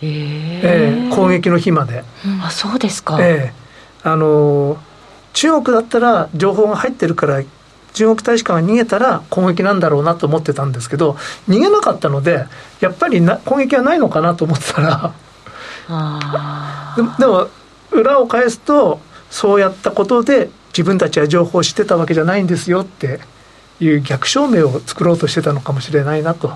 [0.00, 2.04] えー、えー、攻撃の日まで。
[2.42, 4.78] あそうですか、えー、あの
[5.34, 7.42] 中国だったら情報が入ってるから
[7.94, 11.12] 中国大使館が逃げたら攻撃なんだろうなと思ってたんですけど
[11.48, 12.46] 逃げなかったので
[12.80, 15.14] やっぱりな攻撃はないのかなと思ってたら。
[17.18, 17.48] でも
[17.90, 23.20] 裏を返すとそうやったことで自分たちは情報を知ってたわけじゃないんですよって
[23.80, 26.48] いう逆証明を作ろうとしてたのかもしれないなと。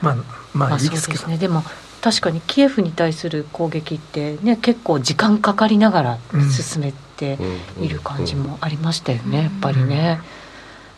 [0.00, 0.16] まあ
[0.52, 1.62] まあいいですけど、ね、でも
[2.02, 6.18] 確かにキエフに対する攻撃ってね結構時間かかりながら
[6.50, 7.38] 進めて
[7.80, 10.20] いる感じもありましたよね、やっぱりね。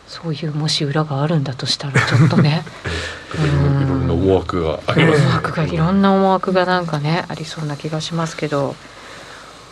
[0.07, 2.63] そういうもし裏があるんだとしたらちょっとね。
[3.35, 8.75] いろんな思惑があります、思惑がいろんな思惑がなんかねありそうな気がしますけど。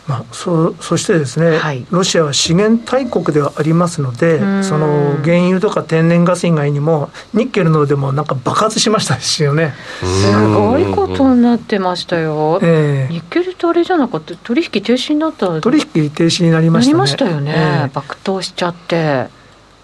[0.05, 9.73] まあ、そそしてですね、はい、ロシアは資源大国ではありますので、その原油とか天然ガス以外にも、ニッケルのでもなんか爆発しましたですよね。
[10.01, 15.61] すごいことになってましたよ、えー、ニッケルってあれじゃなかった、取引停止になった。
[15.61, 16.93] 取引停止になりましたね。
[16.93, 19.27] なりましたよね、えー、爆投しちゃって。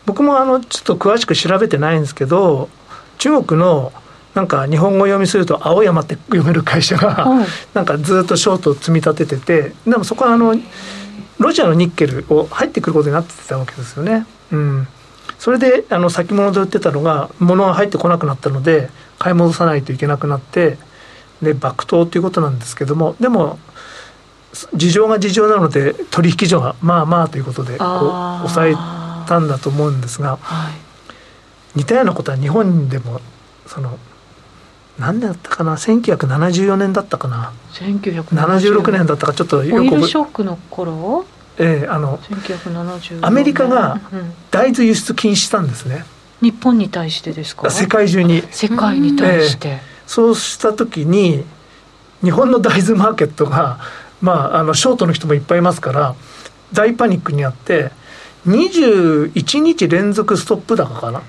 [0.05, 2.67] 僕もあのちょっと詳しく調べてないんですけど、
[3.19, 3.93] 中国の
[4.35, 10.55] なんか日本語読みすると青山って読める会社が、なんかずっとショートを積み立てててでもそこはあの
[11.39, 14.25] ロシアのニッケルを入ってくることになってたわけですよね。
[14.51, 14.87] うん、
[15.39, 20.77] それであの先物で売ってたのが物が入ってこなくなったので買い戻さないといけなくなって
[21.41, 23.57] で爆投ということなんですけどもでも
[24.73, 27.87] 事情が事情なので取引所がまあまあということでこう
[28.49, 28.73] 抑え
[29.27, 30.73] たんだと思うんですが、はい、
[31.75, 33.21] 似たようなことは日本でも
[33.67, 33.97] その
[34.99, 41.25] 何年だったかな？1974年だったかな？1976年だったかちょっとよくオイルショックの頃？
[41.57, 42.19] ええー、あの
[43.21, 43.99] アメリカが
[44.49, 46.05] 大豆輸出禁止したんですね、
[46.41, 47.69] うん、日本に対してですか？
[47.69, 48.43] 世界中に。
[48.51, 51.43] 世界に対して、えー、そうした時に
[52.21, 53.79] 日本の大豆マーケットが
[54.21, 56.15] まああのショートの人もいっぱいいますから
[56.73, 57.91] 大パニックにあって
[58.47, 61.21] 21日連続ストップ高かな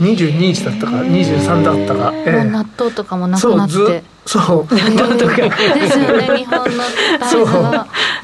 [0.00, 4.02] 22日だったか23だったか、えー、納豆とかもなくなって。
[4.26, 5.36] そう納豆とか。
[5.36, 6.82] ですよね日本の
[7.30, 7.46] そう。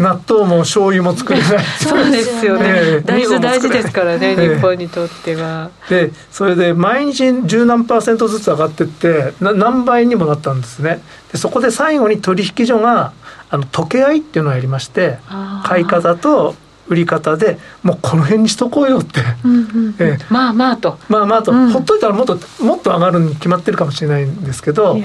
[0.02, 1.64] 納豆も醤油も作れない。
[1.80, 5.70] そうですよね、えー、大豆大事ですからね、えー、日本にとっては。
[5.88, 11.00] でそれで毎日十何パーセントずつ上がってってな何倍にもなったんですね。
[11.30, 13.12] でそこで最後に取引所が
[13.48, 15.18] あの溶け合いっていうのをやりまして
[15.64, 16.54] 買い方と
[16.88, 20.98] 売り方でもうこの辺にしとこうよって、うんうんえー、まあまあと。
[21.08, 24.96] まあまあと、うん、ほっといたらもっともっと上がるに決まってるかもしれないんですけど。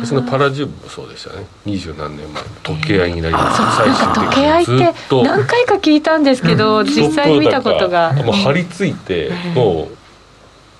[0.00, 1.44] 昔のパラジウムもそうでしたね。
[1.66, 8.14] 二十何年前時計合いになります、えー、時計合いって何回か聞いたんですけど、うん、実際見たことが。
[8.14, 9.90] もう張り付いて、も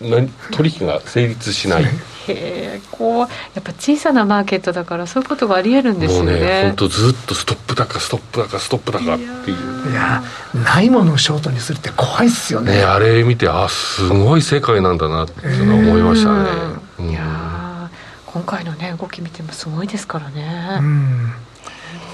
[0.00, 1.84] う取引が成立しない
[2.30, 6.32] へこうやっぱ小さなマーケットだからそういうことがありえるんですよね。
[6.32, 9.90] もうね本当ずっとストップ高ストップ高ストップ高っていう。
[9.90, 10.22] いや
[10.54, 16.50] ないものをショートにするって怖いっすよね、ね、あれ見てあすごい世界なんだなっていうの思いましたね、
[16.98, 17.90] うん、いや
[18.26, 21.32] 今回のね動き見てもすごいですからね、うん、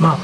[0.01, 0.19] まあ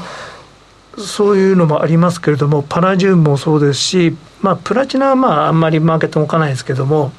[0.97, 7.11] そういうのもありますけれどもパラジウムもそうですし、まあ、プラチナはまああんまりマーケット動かないですけども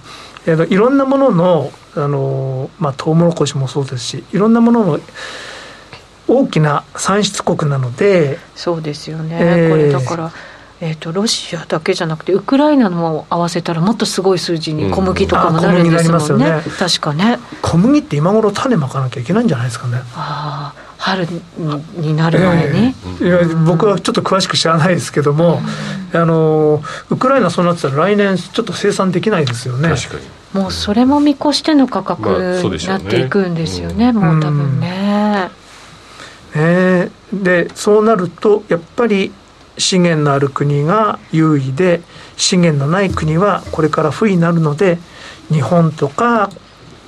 [0.47, 5.01] いろんなもののあの、まあ、トウモロコシもそうですしいろんなものの
[6.27, 10.33] 大きな産出国なのでそうですよね、えー、これだから、
[10.81, 16.27] えーと、ロシアだけじゃなくてウクライナのも合わせたらもっとすごい数字に小麦とかもなるんですもんね。
[16.35, 16.63] うん、ね。
[16.79, 17.39] 確かね。
[17.63, 19.99] 小麦って今頃種まかなきゃいけないんじゃないですかね。
[20.15, 21.27] ああ春
[21.99, 25.61] になる前に、えー、いや僕はちょっと詳しく知らないですけども、
[26.15, 29.91] うん、あのウクライナそうなってたら来年ちょっと生産できないですよね。
[29.91, 30.23] 確かに
[30.55, 35.51] もうそれも見越しての価格になっていくんですよねまあうね、もう多分ね。
[36.55, 39.33] ねでそうなるとやっぱり
[39.77, 42.01] 資源のある国が優位で
[42.37, 44.99] 資源のない国はこれから不利になるので
[45.49, 46.51] 日本とか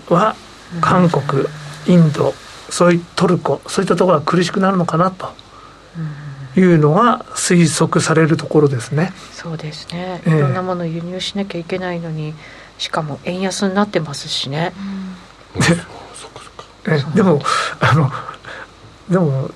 [0.08, 0.34] は
[0.80, 1.44] 韓国、
[1.86, 2.34] インド
[2.68, 5.28] そういうトルコそういったところが苦しくなるのかなと。
[6.58, 9.12] いうのが推測されるところですね。
[9.32, 10.22] そうですね。
[10.26, 12.34] いろんなものを輸入しなきゃいけないのに、
[12.78, 14.72] しかも円安になってますしね。
[16.88, 17.40] えでも
[17.80, 18.10] あの
[19.08, 19.50] でも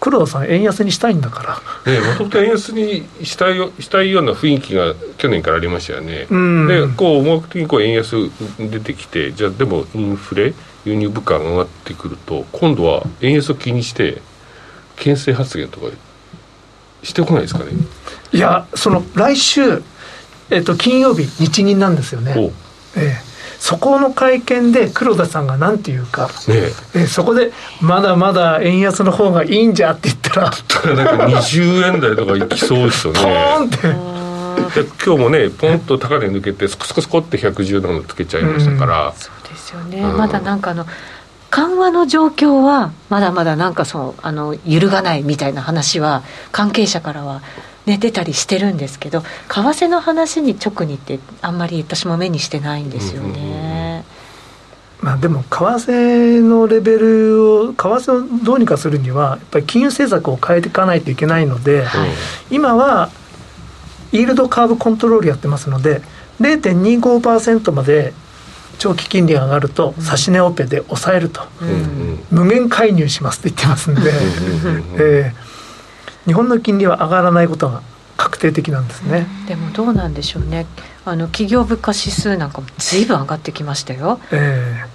[0.00, 1.92] 黒田さん円安にしたいんだから。
[1.92, 6.26] ねもともと円安にしたいしたいような雰囲気が去年からありましたよね。
[6.26, 10.52] でこう思惑的にこう円安出てきてじゃあでもインフレ
[10.84, 14.20] 輸入物価が上がってくると今度は円安を気にして
[14.96, 15.86] 牽制発言とか
[17.02, 17.70] してこないですかね。
[18.32, 19.82] いやその来週
[20.50, 22.52] えっと金曜日日銀なんですよね。
[22.96, 23.34] ええ。
[23.58, 27.06] そこの会見で黒田さんが何て言うか、ねえ。
[27.06, 30.94] そこでまだまだ円安の方がいいんじゃって言ったら。
[30.94, 33.20] なんか20円台とかいきそうですよね。
[33.20, 34.14] ポーンって。
[34.74, 40.86] で今日もねポンと高値抜けてスコスコスコって117つけちゃいましたから、そうですよね、まだなんかあの
[41.50, 47.42] 緩和の状況はまだまだなんかそうあの揺るがないみたいな話は関係者からは
[47.86, 54.04] ね、出たりしてるんですけど為替の話に直にってあんまり私も目にしてないんですよね。
[55.00, 62.10] まあ、でも為替のレベルを為替をどうにかするにはやっぱり金融政策を変えていかないといけないので、はい、
[62.50, 63.10] 今は
[64.12, 66.00] イールドカーブコントロールやってますので
[66.40, 68.14] 0.25%まで
[68.78, 74.00] 長期金利が上がると指値オペで抑えると、うん、無限介入しますって言ってますんで、
[74.98, 75.43] えー、
[76.26, 77.82] 日本の金利は上がらないことが
[78.16, 79.26] 確定的なんですね。
[79.46, 80.66] でもどうなんでしょうね。
[81.04, 84.20] あの企業物価指数なんかもずいぶん上がってきましたよ。
[84.32, 84.86] え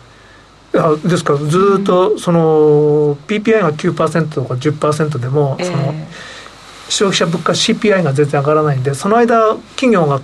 [0.73, 5.93] えー、あですからずっとその PPI が9%とか10%でも、その
[6.89, 10.19] 消費者物価 CPI が全然上がらないんでその間企業が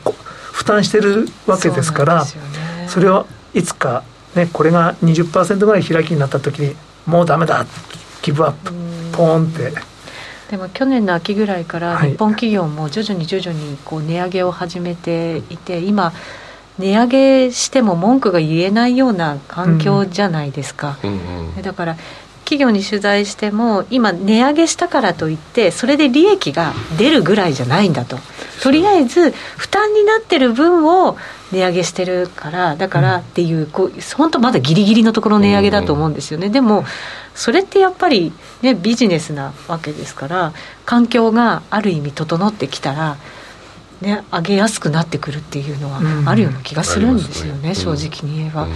[0.52, 2.38] 負担してるわけですからそ、
[3.00, 4.04] ね,、れをいつか、
[4.36, 7.66] ね、これが20%ぐらい開きになった時にもうダメだ
[8.24, 8.72] ギブアップ
[9.16, 9.95] ポーンって。
[10.50, 16.14] でも去年の秋ぐらいから日本企業も徐々に徐々にこう値上げを始めていて今
[16.78, 21.96] 値上げしても文句が言えないような環境じゃないですか、うんうん、だから
[22.46, 28.18] 企業に取材しても今値上げしたからといってそれで利益が出るぐらいじゃないんだと。
[28.62, 31.18] とりあえず負担になってる分を
[31.52, 36.86] 値上げしてるからだからっていうこう本当まだギリギリのところ値上げだと思うんですよね、でも
[37.36, 40.54] それってやっぱり、ね、ビジネスなわけですから
[40.86, 43.18] 環境がある意味整ってきたら、
[44.02, 48.72] ね、上げやすくなってくるっていうのはあるような気がするんですよね、うん、正直に言えば、うん、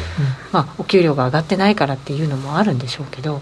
[0.52, 3.42] まあ、お給料が上がってないからっていうのもあるんでしょうけど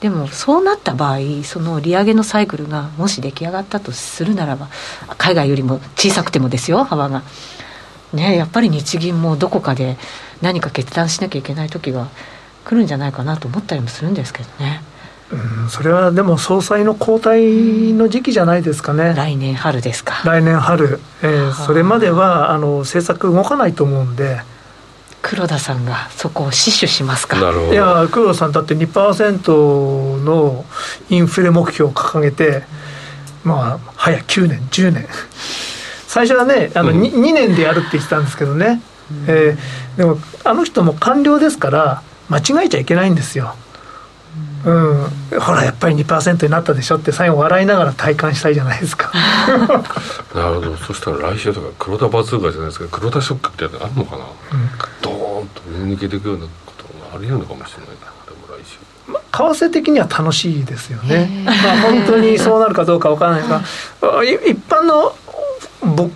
[0.00, 4.68] でもそうなった場合その利上げのサイクルがもし出来上がったとするならば
[5.16, 7.22] 海外よりも小さくてもですよ幅が。
[8.12, 9.96] ね、やっぱり日銀もどこかで
[10.42, 12.08] 何か決断しなきゃいけない時が
[12.64, 14.82] 来るんじゃないかなと思ったりもするんですけどね。
[15.32, 20.20] うん、それはでも総裁の交代の時期じゃないですかね、来年春ですか。
[20.24, 24.40] 来年春、えー、それまではあの政策動かないと思うんで。
[25.22, 27.38] 黒田さんがそこを死守しますか。
[27.38, 30.64] いや黒田さんだって2%の
[31.08, 32.64] インフレ目標を掲げて
[33.44, 35.08] まあ早9年10年。
[36.08, 43.54] 最初はねあの 2,、うん、2年でやるって言ってたんですけどね、うん、えー、でもあの人も官僚ですから間違えちゃいけないんですよ。
[44.64, 49.10] うん、ほらやっぱり2%になったでしょって最後笑いながら体感したいじゃないですか。
[50.34, 50.76] なるほど。
[50.76, 54.70] そしたら来週とか黒田バズーカじゃないですけど黒田ショックってあるのかな、うん、
[55.02, 55.62] ドーンと
[55.94, 58.06] 抜けていくようなことがありえるのかもしれないな。
[58.24, 58.78] でも来週。
[59.08, 63.48] まあ、為替的には楽しいですよね、まあ、本当にそうなるかどうかわからない。
[63.48, 63.60] が
[64.22, 65.14] 一般の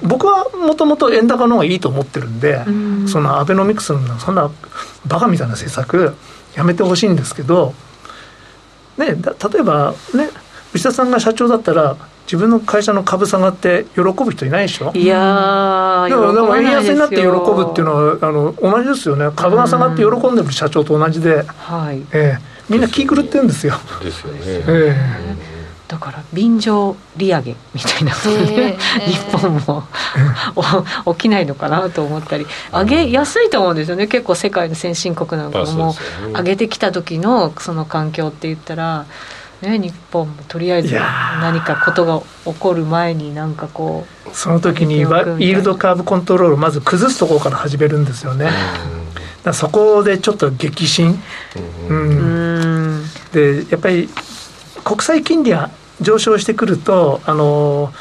[0.02, 3.08] 僕はもともと円高の方がいいと思ってるんで、ん。
[3.08, 4.50] そのアベノミクスのそんな
[5.06, 6.14] バカみたいな政策
[6.54, 7.74] やめてほしいんですけど、
[8.96, 9.14] ね、例
[9.60, 10.30] えばね
[10.72, 14.92] 内田さんが社長だったら自分の会社の株下がって喜ぶ人いないでしょ？
[14.94, 19.30] いやでもでも円安になって喜ぶっていうのはあの同じですよね。
[19.34, 22.02] 株が下がって喜んでる社長と同じで、はい。
[22.12, 23.74] えー、みんな気狂ってるんですよ。
[24.02, 24.40] ですよね。
[24.44, 25.25] えー
[25.88, 28.12] だから便乗利上げみたいな。
[28.12, 29.84] ことで、 日本も
[31.14, 32.46] 起きないのかなと思ったり。
[32.72, 34.06] 上げやすいと思うんですよね。
[34.08, 35.94] 結構世界の先進国なんかも。
[36.34, 39.06] 上げてきた時のその環境って言ったら、
[39.62, 42.20] ね、日本もとりあえず何かことが
[42.52, 48.50] 起こる前になんかこうその時にイールドカーブコントロールをまず崩すところから始めるんですよね。
[49.52, 51.22] そこでちょっと激震、
[51.88, 52.16] うん、う
[52.98, 53.04] ん。
[53.32, 54.08] でやっぱり
[54.86, 55.70] 国際金利が
[56.00, 57.92] 上昇してくると、あの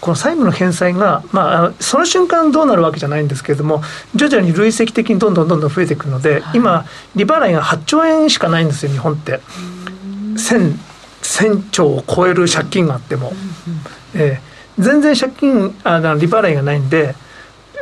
[0.00, 3.82] この債務の返済が、まあ、その瞬間どうなるわけじゃないんですけれども、
[4.14, 9.40] 徐々に累積的にどんどんどんどん増えていくので、はい、今、利払いが8兆円しかないんですよ、日本って。
[10.36, 10.78] 1000,
[11.22, 13.34] 1000兆を超える借金があっても。
[14.14, 17.14] えー、全然借金あ利払いがないんで、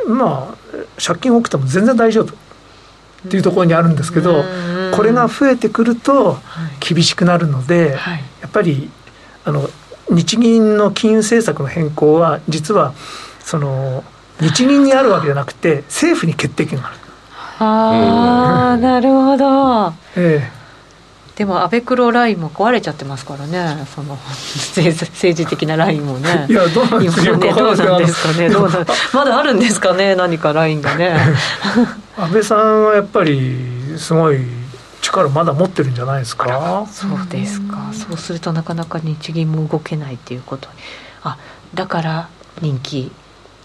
[0.07, 4.43] まあ、借金多くても全然大丈夫っていうところにあるんですけど。
[4.95, 6.37] これが増えてくると
[6.79, 8.89] 厳しくなるので、はい、やっぱり
[9.43, 9.69] あの
[10.09, 12.93] 日銀の金融政策の変更は実は
[13.39, 14.03] その
[14.39, 16.97] 日銀にあるわけじゃなくて政府に決定権がある。
[17.57, 19.93] ああ、なるほど。
[20.17, 20.55] ええ。
[21.35, 23.85] でも安倍黒ラインも壊れちゃってますからね。
[23.93, 26.47] その政治的なラインもね。
[26.49, 28.49] いやどうなんですか、ね、どうなんですかね？
[28.49, 30.15] どうなまだあるんですかね？
[30.15, 31.17] 何かラインがね。
[32.17, 34.37] 安倍さんはやっぱりすごい
[35.23, 36.85] 力まだ持ってるんじゃないですか？
[36.91, 37.91] そうですか。
[37.93, 40.69] そうするとなかなか日銀も動けないっていうこと。
[41.23, 41.37] あ
[41.73, 42.29] だから
[42.61, 43.11] 人気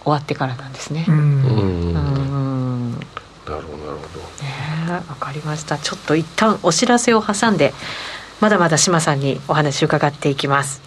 [0.03, 1.05] 終わってからなんですね。
[1.09, 1.15] うん。
[1.15, 1.95] うん。
[1.95, 3.03] なる
[3.47, 4.21] ほどなるほど。
[4.43, 5.79] ねわかりました。
[5.79, 7.75] ちょっと一旦お知らせを挟んで
[8.41, 10.81] まだまだ志麻さんにお話伺っていきます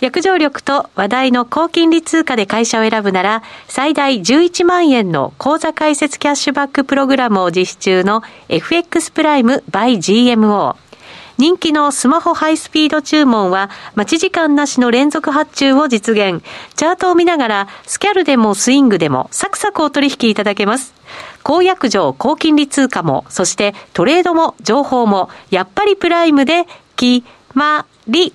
[0.00, 10.76] 約定力と話題の高金利通貨で会社を選ぶなら、最大11万円の口座開設キャッシュバックプログラムを実施中の FX プライム by GMO。
[11.38, 16.42] 人気のスマホハイスピード注文は待ち時間なしの連続発注を実現。
[16.76, 20.94] チャートを見ながらスキャルでもスイングでもサクサクお取引いただけます。
[21.42, 26.66] 公約上、高金利通貨も、そしてトレードも情報も、やっぱりプライムで
[26.96, 28.34] 決まり。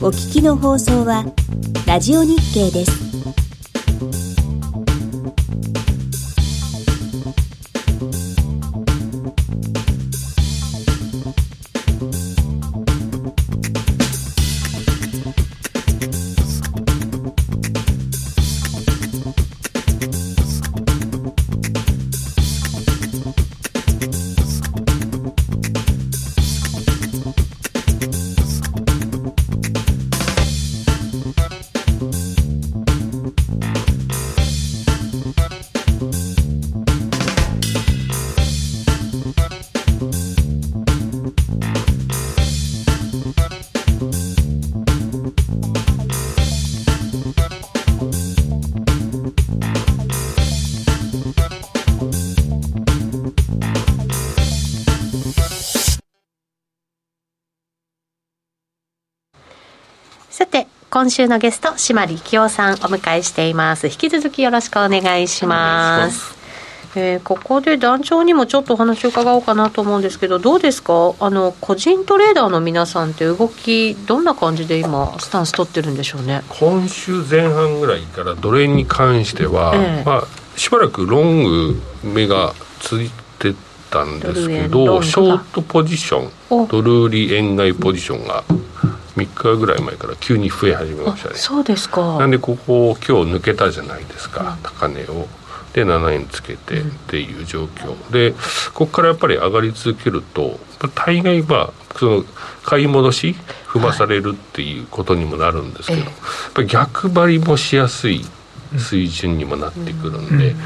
[0.00, 1.24] お聞きの放送は
[1.84, 3.47] ラジオ日経です。
[61.00, 63.86] 今週のゲスト島力夫さんお迎えしています。
[63.86, 66.34] 引き続きよろしくお願いします。
[66.96, 71.14] えー、ここで団長にもちょっとお話を伺おうかなと思うんですけどどうですか？
[71.20, 76.42] あの個人トレーダーの皆さんって動きどんな感じで今スタンス取ってるんでしょうね？
[76.48, 83.54] 今週前半ぐらいからドル円に関しては、えまあ、しばらくロング目がついて
[83.92, 86.26] たんですけどショートポジショ
[86.64, 88.42] ンドル売り円買いポジションが
[89.18, 91.34] 3日ぐらい前から急に増え始めましたね。
[91.36, 92.18] そうですか。
[92.18, 95.26] なんでここ今日抜けたじゃないですか、うん、高値を。
[95.72, 98.32] で7円つけてっていう状況、うん、で
[98.72, 100.58] ここからやっぱり上がり続けると
[100.94, 102.24] 大概はその
[102.64, 108.24] 買い戻し踏まされるっていうことにもなるんですけど、はい、やっぱり逆張りもしやすい
[108.78, 110.56] 水準にもなってくるんで、うん、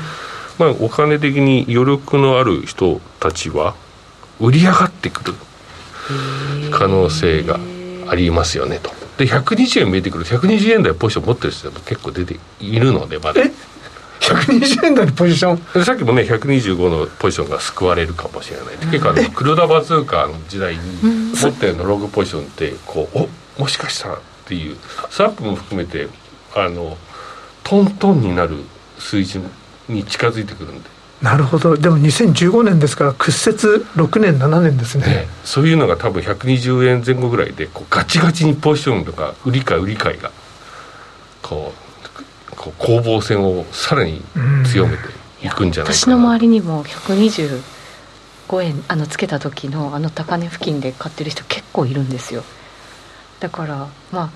[0.58, 3.74] まあお金的に余力のある人たちは
[4.40, 5.34] 売り上がってくる
[6.70, 7.58] 可能性が
[8.08, 8.90] ありますよねと。
[9.18, 13.42] で120円見えてくる120円台ポジション持ってる人も結構出ているのでまだ。
[13.42, 13.50] え
[14.20, 15.84] ？120円台のポジション？
[15.84, 18.76] さっきもね125のポジションが救われるかもしれない。
[18.90, 20.80] 結構あの黒田バズーカの時代に
[21.34, 23.18] 持ってるのログポジションってこう
[23.58, 24.76] おもしかしたらっていう
[25.10, 26.08] スワップも含めて
[26.54, 26.96] あの
[27.64, 28.56] トントンになる
[28.98, 29.48] 水準
[29.88, 30.88] に近づいてくるんで
[31.22, 31.76] なるほど。
[31.76, 40.32] でも2015年ですから屈折6年7年ですね、ね、そういうのが多分120円前後ぐらいでこうガチガチにポジションとか売り買い売り買いが
[41.40, 41.72] こ
[42.52, 44.20] うこう攻防戦をさらに
[44.66, 45.02] 強めて
[45.44, 47.62] いくんじゃないかな、私の周りにも125
[48.62, 52.42] 円あのつけた時のあの高値付近で買ってる人結構いるんですよ。
[53.38, 54.30] だからまあ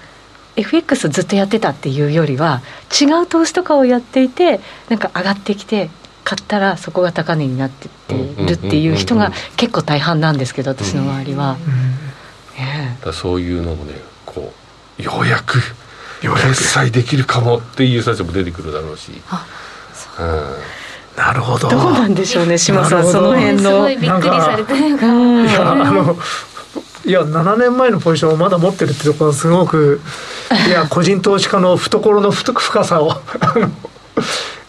[0.56, 2.62] FX ずっとやってたっていうよりは
[3.00, 5.90] 違う投資とかをやっていてなんか上がってきて
[6.26, 11.56] 買ったらそこが高値になってってるっていう人が結構大半なんですけど私の周りは、
[13.04, 13.94] だそういうのもね
[14.26, 14.52] こ
[14.98, 15.60] うようやく
[16.20, 19.12] 決済できるかもっていう人たちも出てくるだろうし。
[20.18, 20.22] う。
[20.24, 21.68] ん、なるほど。
[21.68, 23.62] どうなんでしょうね島さんその辺の。
[23.62, 26.16] すごいびっくりされていやあの
[27.04, 30.00] いや7年前のポジションをまだ持ってるってところはすごく
[30.66, 33.12] いや個人投資家の懐の深さを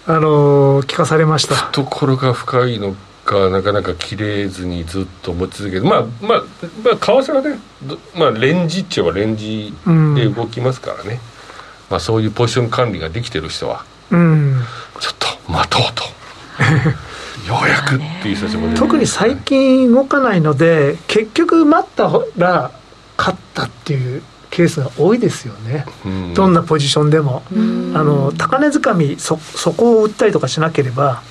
[0.09, 1.55] あの聞かされました。
[1.55, 2.95] 懐が深いの
[3.25, 6.43] がなかなか切れずにずっと持ち続けて、まあまあ、
[6.81, 7.59] まあ、為替はね、
[8.15, 9.73] まあ、レンジっちゃえばレンジ
[10.15, 11.17] で動きますからね、うん、
[11.89, 14.61] まあ、そういうポジション管理ができてる人は、うん、
[15.01, 16.03] ちょっと待とうと。
[17.45, 22.71] ようやくっていう人たちも特に最近動かないので結局待ったら
[23.17, 24.23] 勝ったっていう
[24.57, 27.53] ケースが多いですよね、うん、どんなポジションでも、あ
[28.03, 31.21] の高値掴みそそこを売ったりとかしなければ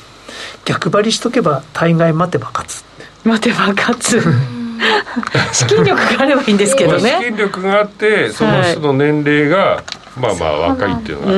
[0.65, 2.85] 逆張りしとけば大概待てば勝つ。
[3.25, 4.23] 待てば勝つ。
[5.53, 7.19] 資金力があればいいんですけどね。
[7.21, 9.83] 資金力があってその人の年齢が、は
[10.17, 11.35] い、まあまあ若いっていうのが、まあ、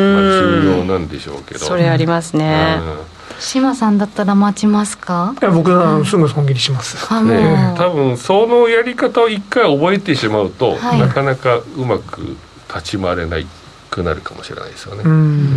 [0.61, 1.61] 重要なんでしょうけど。
[1.61, 2.78] それありますね、
[3.41, 5.34] 島さんだったら待ちますか？
[5.41, 12.36] いや僕はすぐ損切りします、ね、多分そのやり方を一回覚えてしまうと、はい、なかなかうまく
[12.68, 13.47] 立ち回れない
[13.91, 15.03] くなるかもしれないですよね。
[15.05, 15.49] うん。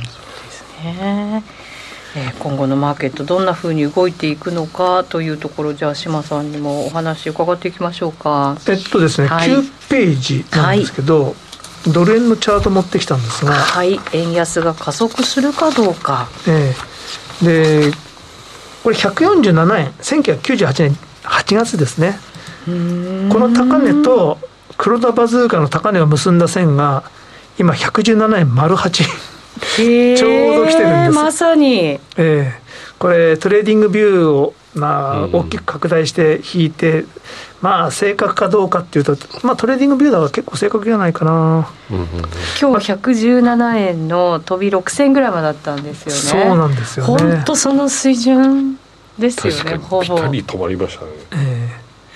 [0.00, 1.44] そうですね。
[2.16, 8.56] えー、今後のマーケットどんなふうに動いていくのかというところじゃあ島さんにもお話伺っていきましょうか。
[8.68, 11.34] えっとですね、はい、9ページなんですけど、はい、
[11.92, 13.98] ドル円のチャート持ってきたんですがはい。
[14.12, 16.28] 円安が加速するかどうか。
[16.46, 16.74] ええ。
[16.90, 16.93] ー
[17.42, 17.90] で
[18.82, 22.18] これ147円1998年8月ですね。
[22.66, 22.70] こ
[23.38, 24.38] の高値と
[24.76, 27.04] 黒田バズーカの高値を結んだ線が
[27.58, 29.04] 今117円丸8
[30.16, 31.14] ちょうど来てるんです。
[31.14, 31.74] まさに。
[31.76, 32.52] ええ。
[32.98, 37.04] これ TradingView をまあ、大きく拡大して引いて、
[37.60, 46.44] まあ、正確かどうかっていうと、まあ、 TradingViewだは結構正確じゃないかな、今日117円の飛び6000ぐらいまでだったんですよね。
[46.46, 47.18] そうなんですよね。
[47.18, 48.78] 本当その水準
[49.18, 50.02] ですよねほぼ。
[50.02, 51.10] ぴったり止まりましたね。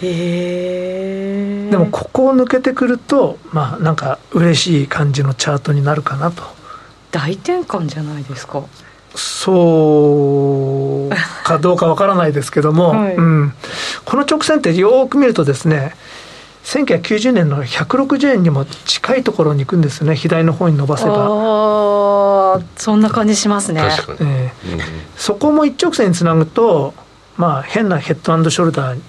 [0.03, 1.71] ええ。
[1.71, 6.43] でもここを抜けてくるとまあなんか嬉しい感じのチャートになるかなと。
[7.11, 8.65] 大転換じゃないですか
[9.19, 11.15] そう
[11.45, 13.53] かどうかわからないですけども、 はい、うん、
[14.05, 15.95] この直線ってよく見るとですね
[16.65, 21.15] 1990年の160円にも近いところに行くんですよね左の方に伸ばせば。
[21.17, 23.83] あそんな感じしますね、
[24.21, 24.81] えー、うん、
[25.17, 26.95] そこも一直線につなぐと
[27.37, 29.01] まあ変なヘッドショルダー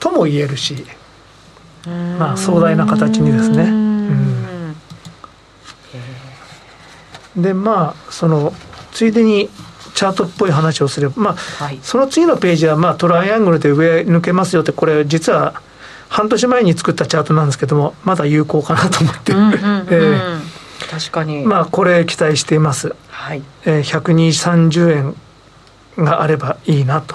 [0.00, 0.84] とも言えるし
[2.18, 3.64] まあ壮大な形にですね、
[7.36, 8.52] うん、でまあその
[8.98, 9.48] ついでに
[9.94, 15.62] チャートっぽい話をすれば、まあ、はい、その次のページは、まあ、トライアングルで上抜けますよって、これ、実は
[16.08, 19.32] 半年前に作ったチャートなんですけども、まだ有効かなと思って、
[20.90, 21.44] 確かに。
[21.44, 22.96] まあ、これ、期待しています。
[23.08, 25.14] はい、えー、120、30
[26.00, 27.14] 円があればいいなと。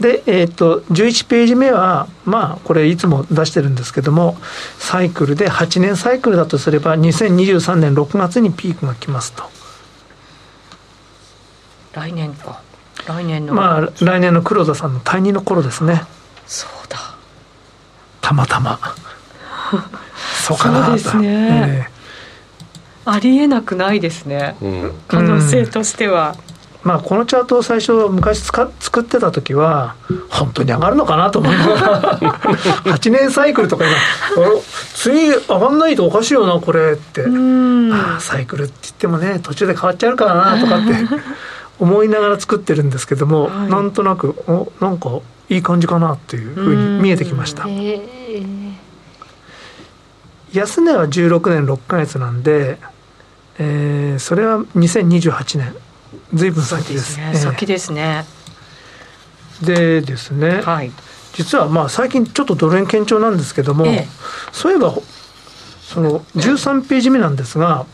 [0.00, 4.36] で、えーと、11ページ目は、まあ、これいつも出してるんですけども
[4.78, 9.57] サイクルで8年サイクルだとすれば2023年6月にピークが来ますと。
[11.98, 12.60] 来年か。
[13.06, 13.54] 来年の。
[13.54, 16.02] まあ来年の黒田さんの退任の頃ですね。
[16.46, 16.98] そうだ。
[18.20, 18.78] たまたま。
[20.48, 26.36] そうかなそうですね、えー、ありえなくないですね、うん、可能性としては、
[26.84, 29.96] うん、まあこのチャートを最初昔つか作ってた時は
[30.30, 32.18] 本当に上がるのかなと思いながら。
[32.96, 33.94] 8年サイクルとか今
[34.94, 37.24] 次上がんないとおかしいよなこれって。
[37.90, 40.94] ああサイクルって言ってもね途中で変わっちゃうからなとかって
[41.78, 47.66] 思いながら作ってるんですけども、はい、なんとなくおなんかいい感じかなっていうふうに見えてきました。
[50.52, 52.78] 安値は16年6か月なんで、
[53.58, 55.74] えー、それは2028年。
[56.32, 58.24] ずいぶん先ですね、先ですね。
[59.62, 60.92] でですね、はい、
[61.34, 64.08] 実はまあ最近ちょっとドル円堅調なんですけども、ええ、
[64.52, 64.94] そういえば
[65.82, 67.86] その13ページ目なんですが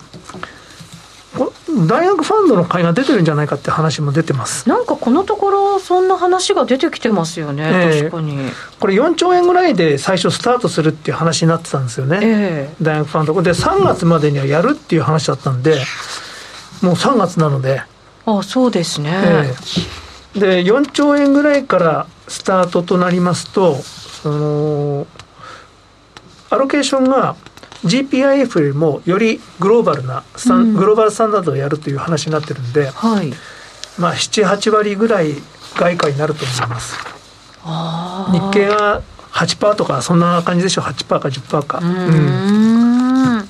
[1.88, 4.68] 大学ファンドの買いが出てるんじゃないかって話も出てます。
[4.68, 8.38] なんかこのところそんな話が出てきてますよね、えー、確かに。
[8.78, 13.42] これ4兆円ぐらいで最初スタートするっていう話になってたんですよね、えー、大学ファンド。
[13.42, 15.80] で3月までにはやるっていう話だったんで
[16.80, 17.82] もう3月なので。
[18.26, 25.06] あそうですね、えー、で4兆円ぐらいからスタートとなりますとその
[26.48, 27.36] アロケーションが
[27.84, 33.32] GPIF よりもよりグローバルなスタン、うん、グローバルスタンダードをやるという話になってるんで、はい、
[33.98, 35.34] まあ78割ぐらい
[35.76, 36.96] 外貨になると思います。
[38.32, 40.82] 日経が8%とかそんな感じでしょ？
[40.82, 41.78] う8%か10%か。
[41.82, 43.48] うん。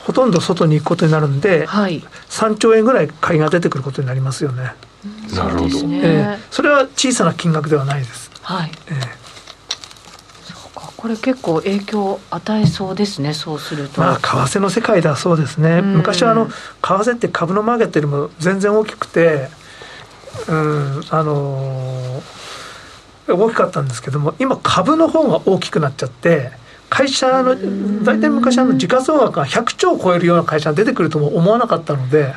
[0.00, 4.74] ほとんど外に行くことになるんで、はい、3兆円ぐらい買いが出てくることになりますよね。
[5.34, 8.72] なるほど、えー、それは小さな金額ではないです、はい。
[8.88, 9.23] えー
[11.04, 14.00] これ結構影響を与えそうですねそうすると。
[14.00, 19.48] まあ為替の世界ではそうですね、昔はあの為替って株のマーケットよりも全然大きくて
[20.48, 26.52] うんあのー、大きかったんですけども今株の方が大きくなっちゃって
[26.88, 27.54] 会社の
[28.02, 32.34] 大体昔あの時価総額が100兆を超えるような会社が出てくるとも思わなかったので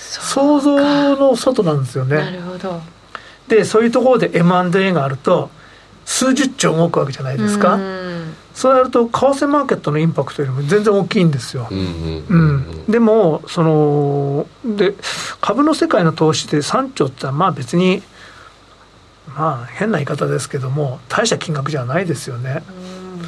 [0.00, 2.16] 想像の外なんですよね。
[2.16, 2.80] なるほど。
[3.46, 5.50] でそういうところで M&A があると
[6.08, 7.78] 数十兆動くわけじゃないですか。
[8.58, 11.68] そうやると為替マーケットのインパクトよりも全然大きいんですよ。
[12.88, 14.94] でもそので
[15.40, 18.02] 株の世界の投資で3兆ってまあ別に
[19.28, 22.64] まあ変な言い方ですけども大した金額じゃないですよね。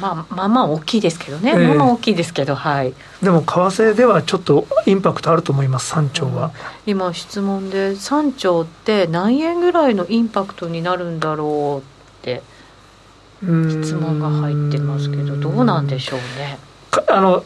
[0.01, 2.93] まあ、まあまあ大きいですけどね、えー、まあまあ大きいですけどはい。
[3.23, 6.51] でも為替ではちょっとインパクトあると思います3兆は、うん、
[6.91, 12.41] 今質問で3兆って何円ぐらいのインパクトになるんだろうって
[13.41, 16.59] 質問が入ってますけどどうなんでしょうね？
[17.09, 17.43] あの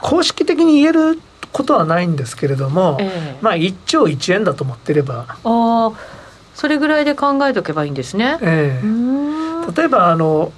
[0.00, 1.20] 公式的に言える
[1.52, 5.26] ことはないんですけれども、えー、まあ1兆1円だと思ってれば。
[5.28, 5.92] ああ
[6.58, 10.52] それぐらいで考えとけばいいんですね、えー、例えばあの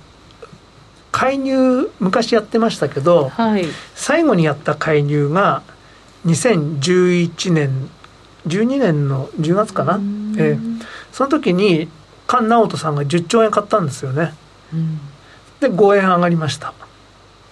[1.12, 5.62] 介入昔やってましたけど、はい、最後にやった介入が
[6.24, 7.90] 2011年
[8.46, 9.96] 12年の10月かな、
[10.38, 10.82] えー、
[11.12, 11.90] その時に
[12.26, 14.30] 菅直人さんが10兆円買ったんですよね、うん、
[15.60, 16.72] で5円上がりました。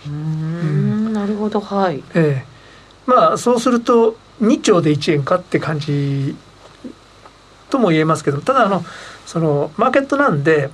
[0.06, 2.02] うん、なるほどはい。
[2.14, 6.36] えー、まあそうすると2兆で1円かって感じ
[7.70, 8.84] とも言えますけどただあの
[9.26, 10.70] そのマーケットなんで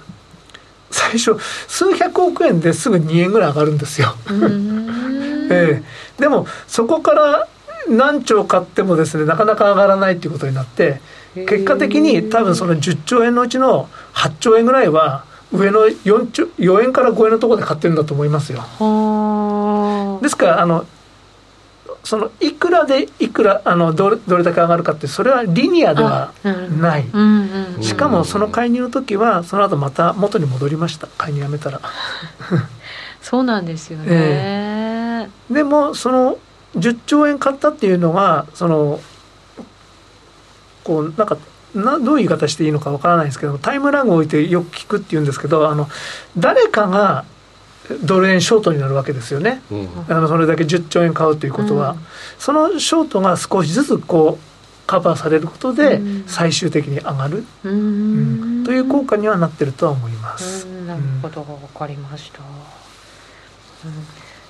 [0.90, 1.36] 最初
[1.66, 4.14] 数百億円ですぐ2円ぐらい上がるんですよ。
[5.50, 7.48] ええ、でもそこから
[7.88, 11.00] 何兆買ってもですねなかなか上がらないっていうことになって
[11.34, 15.24] 結果的に多分その10兆円のうちの8兆円ぐらいは
[15.54, 18.58] 上の 4, 兆4円から5円のところで買ってるんだと思いますよ。
[20.20, 20.84] ですからあの
[22.02, 26.32] そのいくらでいくらあのどれどれだけ上がるかってそれはリニアでは
[26.78, 27.04] ない、
[27.80, 31.06] しかもその介入の時はその後また元に戻りました。
[31.16, 31.80] 介入やめたら。
[33.22, 36.36] そうなんですよね、えー、でもその
[36.76, 39.00] 10兆円買ったっていうのはその
[40.84, 41.38] こうなんか
[41.74, 45.88] などういう言い方していいのかわからないですけどタイムラグを置いてよく聞くっていうんですけどあの
[46.36, 47.24] 誰かが
[48.02, 51.98] ドル円ショートになるわけですよね、うん、あのそれだけ10兆円買うということは、うん、
[52.38, 54.54] そのショートが少しずつこう
[54.86, 60.66] カバーされることで最終的に上がる、うん、という効果にはなってるとは思います。
[60.86, 62.40] なるほど、わかりました。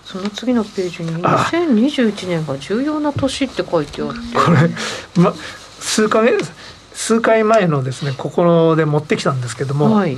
[0.04, 4.18] その次のページに2021年が重要な年って書いてあって。
[4.34, 5.32] これ、ま、
[5.80, 6.50] 数か月
[6.94, 10.16] 数回前のですねここで持ってきたんですけども、はい、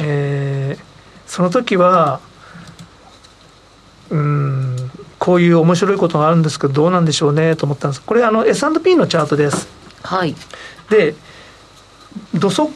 [0.00, 0.82] えー、
[1.26, 2.20] その時は
[4.10, 4.76] うん
[5.18, 9.68] こういう面白いことがあるんですけどどうなんでしょうねと思ったんですこれあの S&P のチャートです。
[10.02, 10.34] はい、
[10.90, 11.14] で
[12.34, 12.70] 土足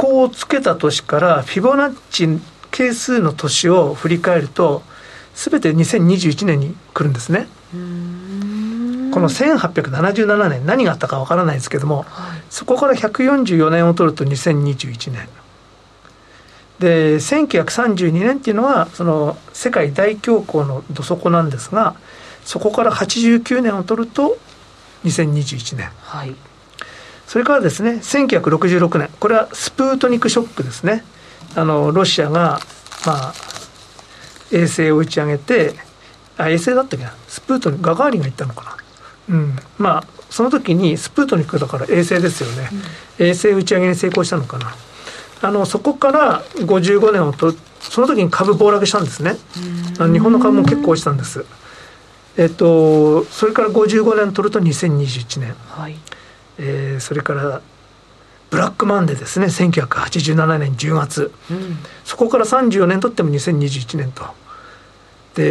[0.00, 2.28] をつけた年からフィボナッチ
[2.70, 4.82] 係数の年を振り返ると
[5.34, 7.48] 全て2021年に来るんですね。
[9.18, 15.28] この1877年何があったかわからないですけども、はい、そこから144年を取ると2021年。
[16.78, 21.96] で1932年っていうのはその世界大恐慌のど底なんですが
[22.44, 24.38] そこから89年を取ると
[25.04, 26.36] 2021年、はい、
[27.26, 29.10] それからですね1966年。
[29.18, 31.02] これはスプートニクショックですね。
[31.56, 32.60] あのロシアが
[33.04, 33.34] まあ
[34.52, 35.74] 衛星を打ち上げて
[36.36, 37.12] あ衛星だったっけな。
[37.26, 38.77] スプートニクガガーリンが行ったのかな
[39.28, 39.56] うん。
[39.78, 42.68] まあその時にスプートニクだから衛星ですよね、
[43.18, 44.74] うん、衛星打ち上げに成功したのかな。
[45.40, 49.36] あのそこから55年をとその時に株暴落したんですね。
[49.98, 51.44] 日本の株も結構落ちたんです。
[52.36, 55.96] えっとそれから55年取ると2021年、はい。
[56.58, 57.62] えー、それから
[58.50, 59.46] ブラックマンデーですね。
[59.46, 64.24] 1987年10月、うん、そこから34年取っても2021年と。
[65.34, 65.44] で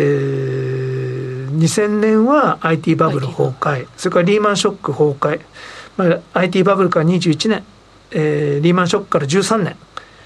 [1.52, 3.88] 2000年は IT バブル崩壊。
[3.98, 5.42] それからリーマンショック崩壊、
[5.98, 7.64] まあ、IT バブルから21年。
[8.12, 9.76] えー、リーマンショックから13年。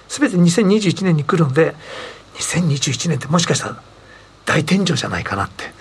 [0.07, 1.73] 全て2021年に来るので
[2.35, 3.81] 2021年ってもしかしたら
[4.45, 5.71] 大天井じゃないかなって。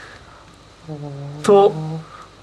[1.43, 1.73] と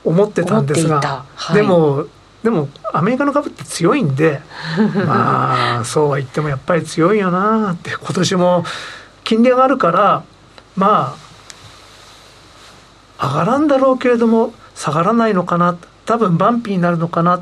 [0.04, 2.06] 思ってたんですが、はい、でも
[2.44, 4.42] でもアメリカの株って強いんで
[5.06, 7.92] まあそうは言ってもやっぱり強いよなって。
[7.92, 8.66] 今年も
[9.24, 10.24] 金利上がるから
[10.76, 11.27] まあ
[13.20, 15.78] 上がらんだろうけれども下がらないのかな。
[16.06, 17.42] 多分バンピーになるのかな。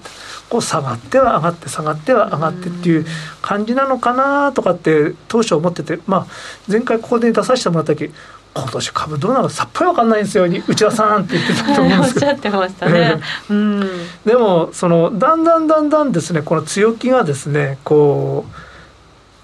[0.50, 3.06] こう下がっては上がって下がっては上がってっていう
[3.42, 6.28] 感じなのかなとかって当初思ってて、まあ、
[6.68, 8.12] 前回ここで出させてもらった時
[8.56, 12.28] 今年株どうなのさっぱり分かんないんですよ内田さんって言ってたと思うんですけど。
[12.28, 13.82] おっしゃってましたね、うん、
[14.26, 18.46] でもそのだんだんだんだんですねこの強気がですねこ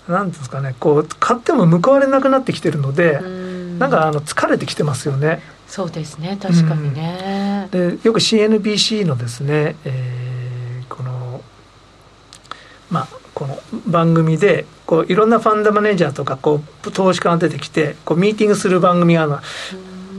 [0.08, 3.51] うなんですかねこう買っても報われなくなってきてるので、うん、
[3.82, 5.42] なんかあの疲れてきてますよね。
[5.68, 6.38] そうですね。
[6.40, 11.42] 確かにね、うん、でよく CNBC のですね、えー、この
[12.92, 13.58] まあこの
[13.88, 19.38] 番組でこういろんなファンドマネージャーとかこう投資家が出てきてこうミーティングする番組があの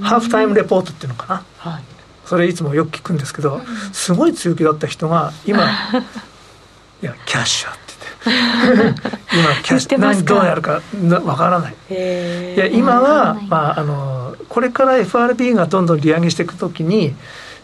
[0.00, 1.82] ハーフタイムレポートっていうのかな、はい、
[2.24, 3.60] それいつもよく聞くんですけど、
[3.92, 5.62] すごい強気だった人が今
[7.00, 7.81] いやキャッシュ
[9.32, 10.80] 今キャッシュ何どうやるか
[11.24, 11.74] わからない。
[11.90, 17.14] いや今は、まあ、あのこれから FRB がどんどん利上げしていくときに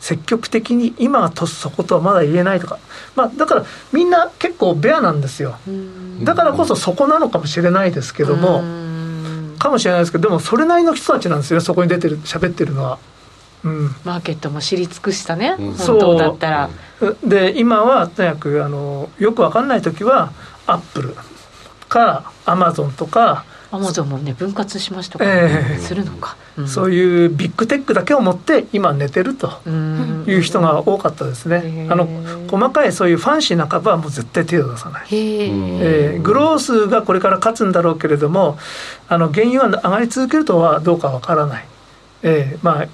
[0.00, 2.78] 積極的に今はとそことはまだ言えないとか、
[3.16, 5.56] まあ、だからみんな結構ベアなんですよ。
[6.22, 8.62] だからこそそこなのかもしれないですけども
[9.58, 12.98] かもしれないですけどでもそれなりの人たちなんですよそこに出てる喋ってるのは。
[13.64, 16.70] うん、マーケットも知り尽くしたね、うん、本当だったら。
[17.24, 20.32] で今はとにかくあのよく分かんない時は
[20.68, 21.14] アップル
[21.88, 25.74] かアマゾンとかアマゾンもね分割しましたから、ね、え。
[25.76, 29.60] ー、するのか、うん、そういうビッグテックだけを持って今寝てると
[30.26, 31.86] いう人が多かったですね。
[31.90, 32.06] あの
[32.48, 36.16] 細かいそういうファンシーな株はもう絶対手を出さない、え。
[36.18, 38.58] ー、グロースがこれから勝つんだろうけれども
[39.08, 41.66] あの原油は上がり続けるとはどうかわからない、
[42.22, 42.88] えー、まあ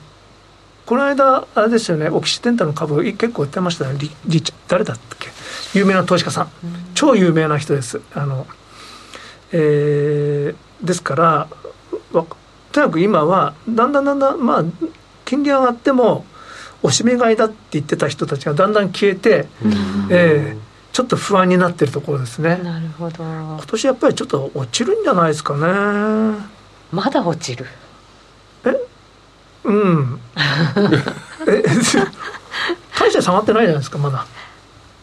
[0.87, 5.31] この間あれですよねオキシデンタの株結構売ってましたねリリ誰だっけ？
[5.73, 6.49] 有名な投資家さん、
[6.95, 8.47] 超有名な人ですあの
[9.53, 11.49] えー、ですから
[12.13, 14.65] とにかく今はだんだんだんだんまあ
[15.25, 16.27] 金利上がっても
[16.83, 19.47] おしめ買いだって言ってた人たちがだんだん消えて、
[20.11, 20.61] えー、
[20.93, 22.61] ちょっと不安になってるところですね。
[22.63, 23.25] なるほど。
[23.25, 26.45] 今年やっぱりちょっと落ちるんじゃないですかね。
[26.93, 27.65] まだ落ちる？
[28.67, 28.77] え、
[29.65, 30.21] うん。
[31.49, 31.63] え、
[32.99, 34.27] 大して下がってないじゃないですかまだ。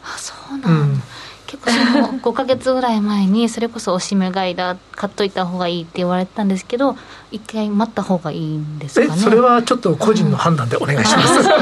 [0.04, 0.72] あ、そうなん。
[0.72, 1.04] うん
[1.52, 6.96] 結構その5か月ぐらい前にそれこそおしめ買いだ買っといた方がいいって言われてたんですけど
[7.30, 9.22] 一回待った方がいいんですかね。
[9.22, 11.60] それはちょっと個人の判断でお願いします、うん、ここで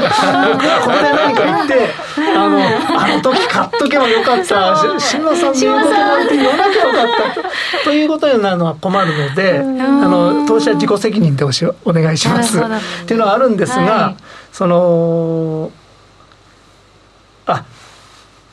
[1.12, 1.90] 何か言って
[2.36, 5.00] あのあの時買っとけばよかった。
[5.00, 5.80] 志麻さんの言う。
[5.80, 7.42] ことなんて言わなきゃよかっ
[7.82, 7.84] た。
[7.84, 12.60] ということになるのは困るのであの投資は自己責任でおしお願いします。
[12.60, 12.62] っ
[13.06, 14.22] ていうのはあるんですが、はい、
[14.52, 15.79] そのあ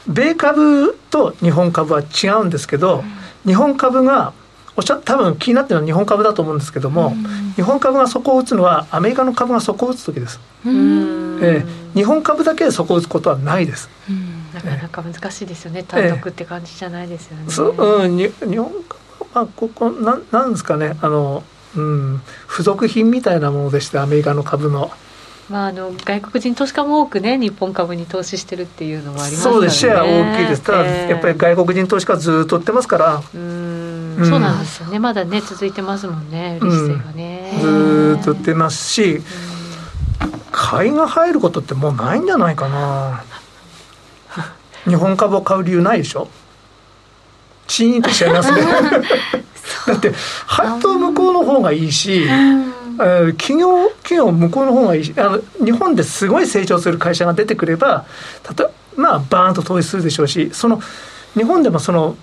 [0.08, 3.04] 米株と日本株は違うんですけど、
[3.46, 4.34] 日本株が
[4.76, 7.14] おっしゃ多分気になってるのは日本株だと思うんですけども、
[7.56, 13.90] 日本株が底を打つのはアメリカの株が底を打つ時です、えー、日本株だけで底を打つことはないです、
[14.54, 15.84] なかなか難しいですよね。
[15.84, 20.96] 単独って感じじゃないですよね、えー、そう、うん、日本株はここななんですかね。
[21.02, 21.44] あの、
[21.76, 24.92] うん、付属品みたいなものでしてアメリカの株の。
[25.50, 29.60] まあ、あの外国人投資家も多くね日本株に投資してるっていうのもありますからね。
[29.60, 30.62] そうですシェア大きいです。
[30.62, 33.16] ただ、やっぱり外国人投資家ずっと売ってますから。
[33.34, 35.00] うん、そうなんですよね。
[35.00, 39.22] まだね続いてますもんね売り姿勢がね、ずっと売ってますし
[40.52, 43.24] 買いが入ることってもうないんじゃないかな。
[44.86, 46.28] 日本株を買う理由ないでしょ？
[47.68, 48.62] チーンとしちゃいますね。
[49.88, 50.14] だって
[50.46, 52.26] 配当向こうの方がいいし、
[53.00, 58.06] えー、企業企業向こうの方がいいしあの日本ですごい成長する会社が出てくれば
[58.58, 58.70] 例え
[59.00, 60.82] まあバーンと投資するでしょうしその
[61.36, 62.18] 日本でもその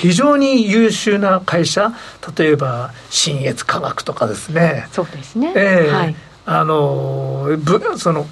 [0.00, 1.92] 非常に優秀な会社
[2.36, 4.86] 例えば信越科学とかですね。
[4.92, 6.16] そうですね、えー、はい、
[6.46, 7.58] あの
[7.98, 8.26] その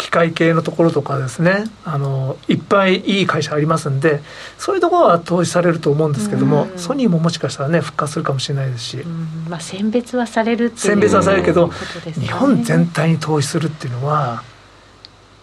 [0.00, 4.22] 機械系のところとかですねあのいっぱいいい会社ありますんで
[4.56, 11.74] そういうところは投資されると思うんですけども、うん、ソニーももしかしたらね復活するかもしれないですし、うん、まあ、選別はされる選別はされるけど、ね、
[12.14, 14.42] 日本全体に投資するっていうのは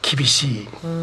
[0.01, 0.68] 厳しい。
[0.84, 0.93] うん、う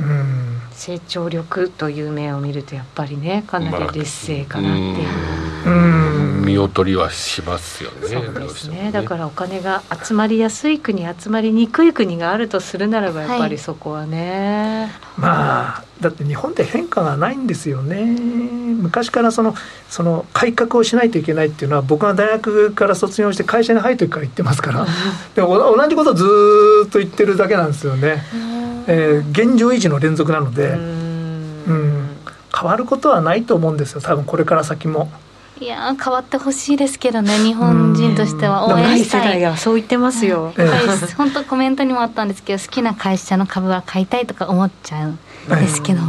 [0.00, 0.52] ん。
[0.72, 6.11] 成長力という面を見るとやっぱりねかなり劣勢かなっていう、まあ、
[6.52, 8.08] 見劣りはしますよね。
[8.08, 18.04] そうですね、ね、だからお金が集まりやすい国集まりにくい国があるとするならばやっぱりそこはね、はい、まあだって日本って変化がないんですよね。
[18.82, 19.54] 昔からその
[19.88, 24.86] その改革をしないといけないっていうのは僕が大学から卒業して会社に入る時から言ってますから。
[25.34, 26.24] でも同じことをず
[26.86, 28.22] っと言ってるだけなんですよね。
[28.88, 30.70] えー、現状維持の連続なので。
[30.70, 32.08] うん。
[32.54, 34.00] 変わることはないと思うんですよ。
[34.00, 35.10] 多分これから先も。
[35.62, 38.66] いや変わってほしいですけどね日本人としては。
[38.66, 39.40] 応援したい。
[39.40, 46.00] がそう言ってますよ、はい、本当コメントにもあったんですけど好きな会社の株は買いたいとか思っちゃうんですけど、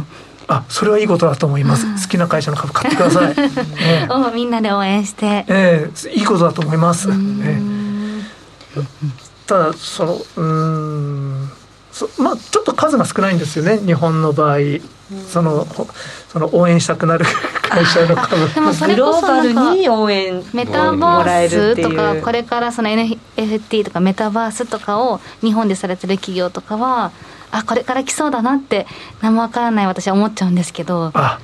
[0.48, 3.34] あそれはいいことだと思います、好きな会社の株買ってください、
[3.78, 5.44] え ー、みんなで応援して。
[5.48, 8.22] ええいいことだと思います、えー、
[9.46, 11.50] ただそのうん。
[12.18, 14.58] まあちょっと数が少ないんですよね日本の場合
[15.28, 15.66] その
[16.32, 17.24] その応援したくなる
[17.62, 18.48] 会社の株。
[18.54, 27.12] でもそれこそなんか応援メタバースとかこれからその NFT とかメタバースとかを日本でされてる企業とかは
[27.50, 28.86] あこれから来そうだなって
[29.20, 31.10] 何もわからない私は思っちゃうんですけど。
[31.14, 31.38] あ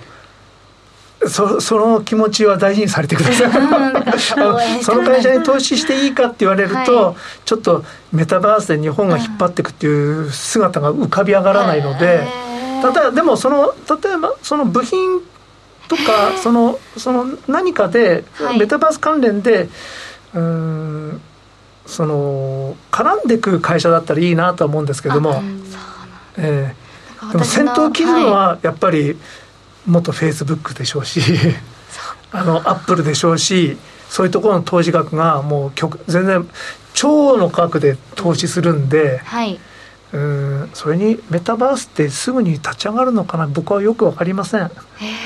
[1.28, 4.82] そその気持ちは大事にされてください。
[4.82, 12.26] その会社に投資していいかって言われると、はい、ちょっとメタバースで日本が引っ張っていくっていう姿が浮かび上がらないので、
[12.82, 15.20] 例えばでもその例えばその部品
[15.88, 18.24] とかそのその何かで、
[18.58, 19.68] メタバース関連で
[20.34, 21.20] うん
[21.86, 25.42] その絡んでいく会社だったらいいなと思うんですけども。
[26.36, 29.18] えー、でも先頭切るのはやっぱり
[29.86, 31.20] 元フェイスブックでしょうし
[32.32, 33.76] あのアップルでしょうし
[34.08, 35.72] そういうところの投資額がもう
[36.06, 36.48] 全然
[36.94, 39.58] 超の価格で投資するんで、はい、
[40.12, 43.46] うんそれにメタバースってすぐに立ち上がるのかな？
[43.46, 44.70] 僕はよく分かりません。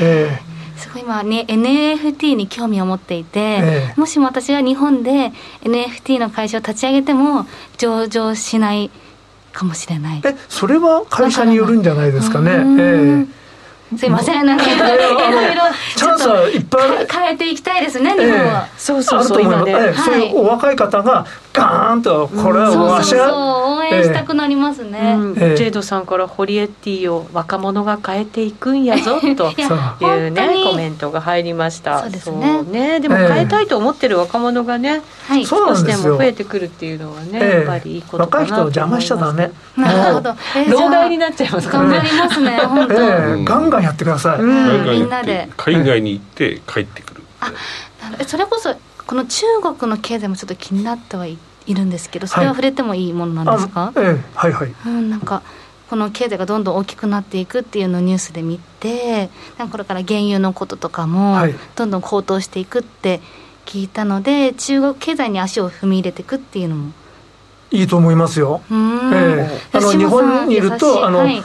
[0.00, 5.32] えーすごい今ね NFT に興味を持っていて、ええ、もしも私が日本で
[5.62, 7.46] NFT の会社を立ち上げても
[7.78, 8.90] 上場しない
[9.52, 10.20] かもしれない。
[10.24, 12.50] えそれは会社によるんじゃないですかね？
[12.50, 12.60] ええ。
[12.60, 13.28] ー
[13.96, 15.62] すいません、なんかいろいろ、
[15.94, 18.66] チャンスはいっぱい変えていきたいですね、日本は。
[18.76, 20.32] そうそうそう、今ね、そうい。
[20.32, 21.24] うお若い方が、
[21.54, 25.16] ガーンと、これはわし応援したくなりますね。
[25.56, 26.04] ジェイドさん。
[26.04, 32.00] から、ホリエッティを若者が変えていくんやぞ、 というね、コメントが入りました。
[32.00, 33.00] そうですね。
[33.00, 35.02] でも変えたいと思ってる若者がね、
[35.46, 39.50] 少しでも増えてくるっていうのはね、やっぱりいいことかな若い人を邪魔しちゃダメ。
[39.76, 40.34] なるほど。
[40.68, 41.96] 老害になっちゃいますからね。
[41.96, 42.94] 頑張りますね、本当。
[43.44, 45.48] ガンガンやってください、うん、みんなで。
[45.56, 47.52] 海外に行って帰ってくる、あ
[48.26, 48.74] それこそ
[49.06, 51.38] この中国の経済もちょっと気になってはい
[51.68, 54.74] るんですけどそれは触れてもいいものなんですか、はい、ええ、はいはい。
[54.86, 55.42] うんなんか
[55.90, 59.28] この経済がどんどん大きくなっていくっていうのをニュースで見て
[59.70, 61.36] これから原油のこととかも
[61.76, 63.20] どんどん高騰していくって
[63.66, 66.92] 聞いたので、はい、中国経済に足を踏み入れていくっていうのも。
[67.70, 68.62] いいと思いますよ。
[68.70, 71.42] ええ、あの日本にいるとあの、はい、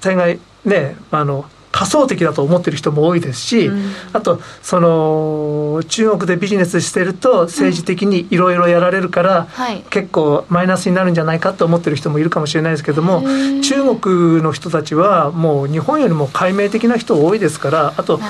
[0.00, 13.24] 大概ねあの仮想的だと思ってる人も多いですし、うん、あとその中国でビジネスしてると政治的にいろいろやられるから、うんはい、結構マイナスになるんじゃないかと思ってる人もいるかもしれないですけども
[13.60, 18.20] 中国の人たちはもう日本よりも解明的な人多いですからあと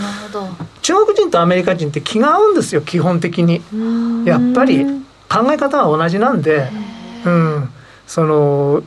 [0.80, 3.60] 中国人とアメリカ人って気が合うんですよ基本的に。
[4.24, 4.86] やっぱり
[5.28, 6.70] 考え方は同じなんで、
[7.26, 7.68] うん、
[8.06, 8.82] その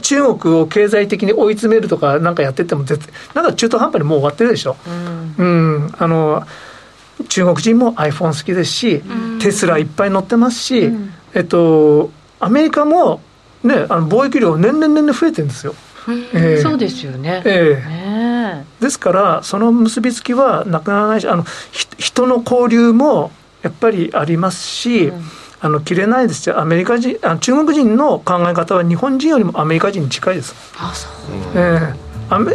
[0.00, 6.44] 中国を経済的に追い詰めるとかなんかやってても絶なんか中途半端にもう終わってるでしょ、うん、うん、あの
[7.28, 13.20] 中国人も iPhone 好きですし、うん、テスラいっぱい乗ってますし、うん、えっとアメリカも
[13.62, 15.74] ねあの貿易量年々年々増えてるんですよ。
[16.34, 23.30] えー、そうですよね,、えー、ねですからその結びつきはなくならないしあの人の交流も
[23.62, 25.22] やっぱりありますし、うん
[25.64, 26.58] あの切れないですよ。
[26.58, 30.54] アメリカ人あ中国人の考え方は日本人よりもアメリカ人に近いです。
[30.76, 31.12] あそう、
[31.54, 32.11] えー、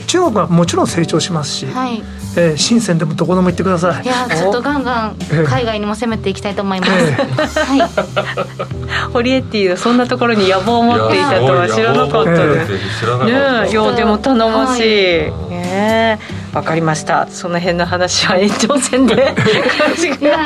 [0.07, 2.03] 中国はもちろん成長しますし、はい。
[2.39, 4.03] えー、深センでもどこでも行ってください。
[4.03, 5.17] いやちょっとガンガン
[5.47, 9.11] 海外にも攻めていきたいと思います、えー、はい。
[9.11, 12.71] ホリエッティそんなところに野望を持っていたとは知らなかったです。
[13.25, 13.32] ね
[13.71, 16.19] いやでも頼もしい、はい、ね
[16.53, 17.28] わかりました。
[17.28, 20.38] その辺の話は延長戦で詳しくや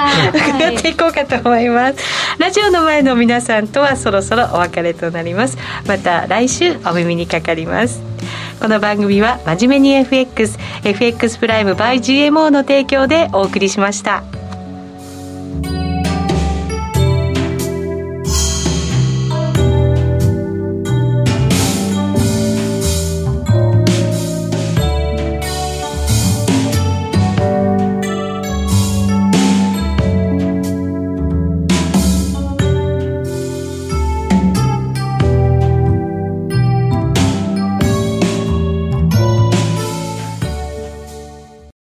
[0.77, 1.99] っていこうかと思います、
[2.37, 5.57] ラジオの前の皆さんとはそろそろお別れとなります。
[5.87, 8.01] また来週お耳にかかります
[8.61, 14.23] この番組は真面目に FX FX プライム by GMO の提供でお送りしました。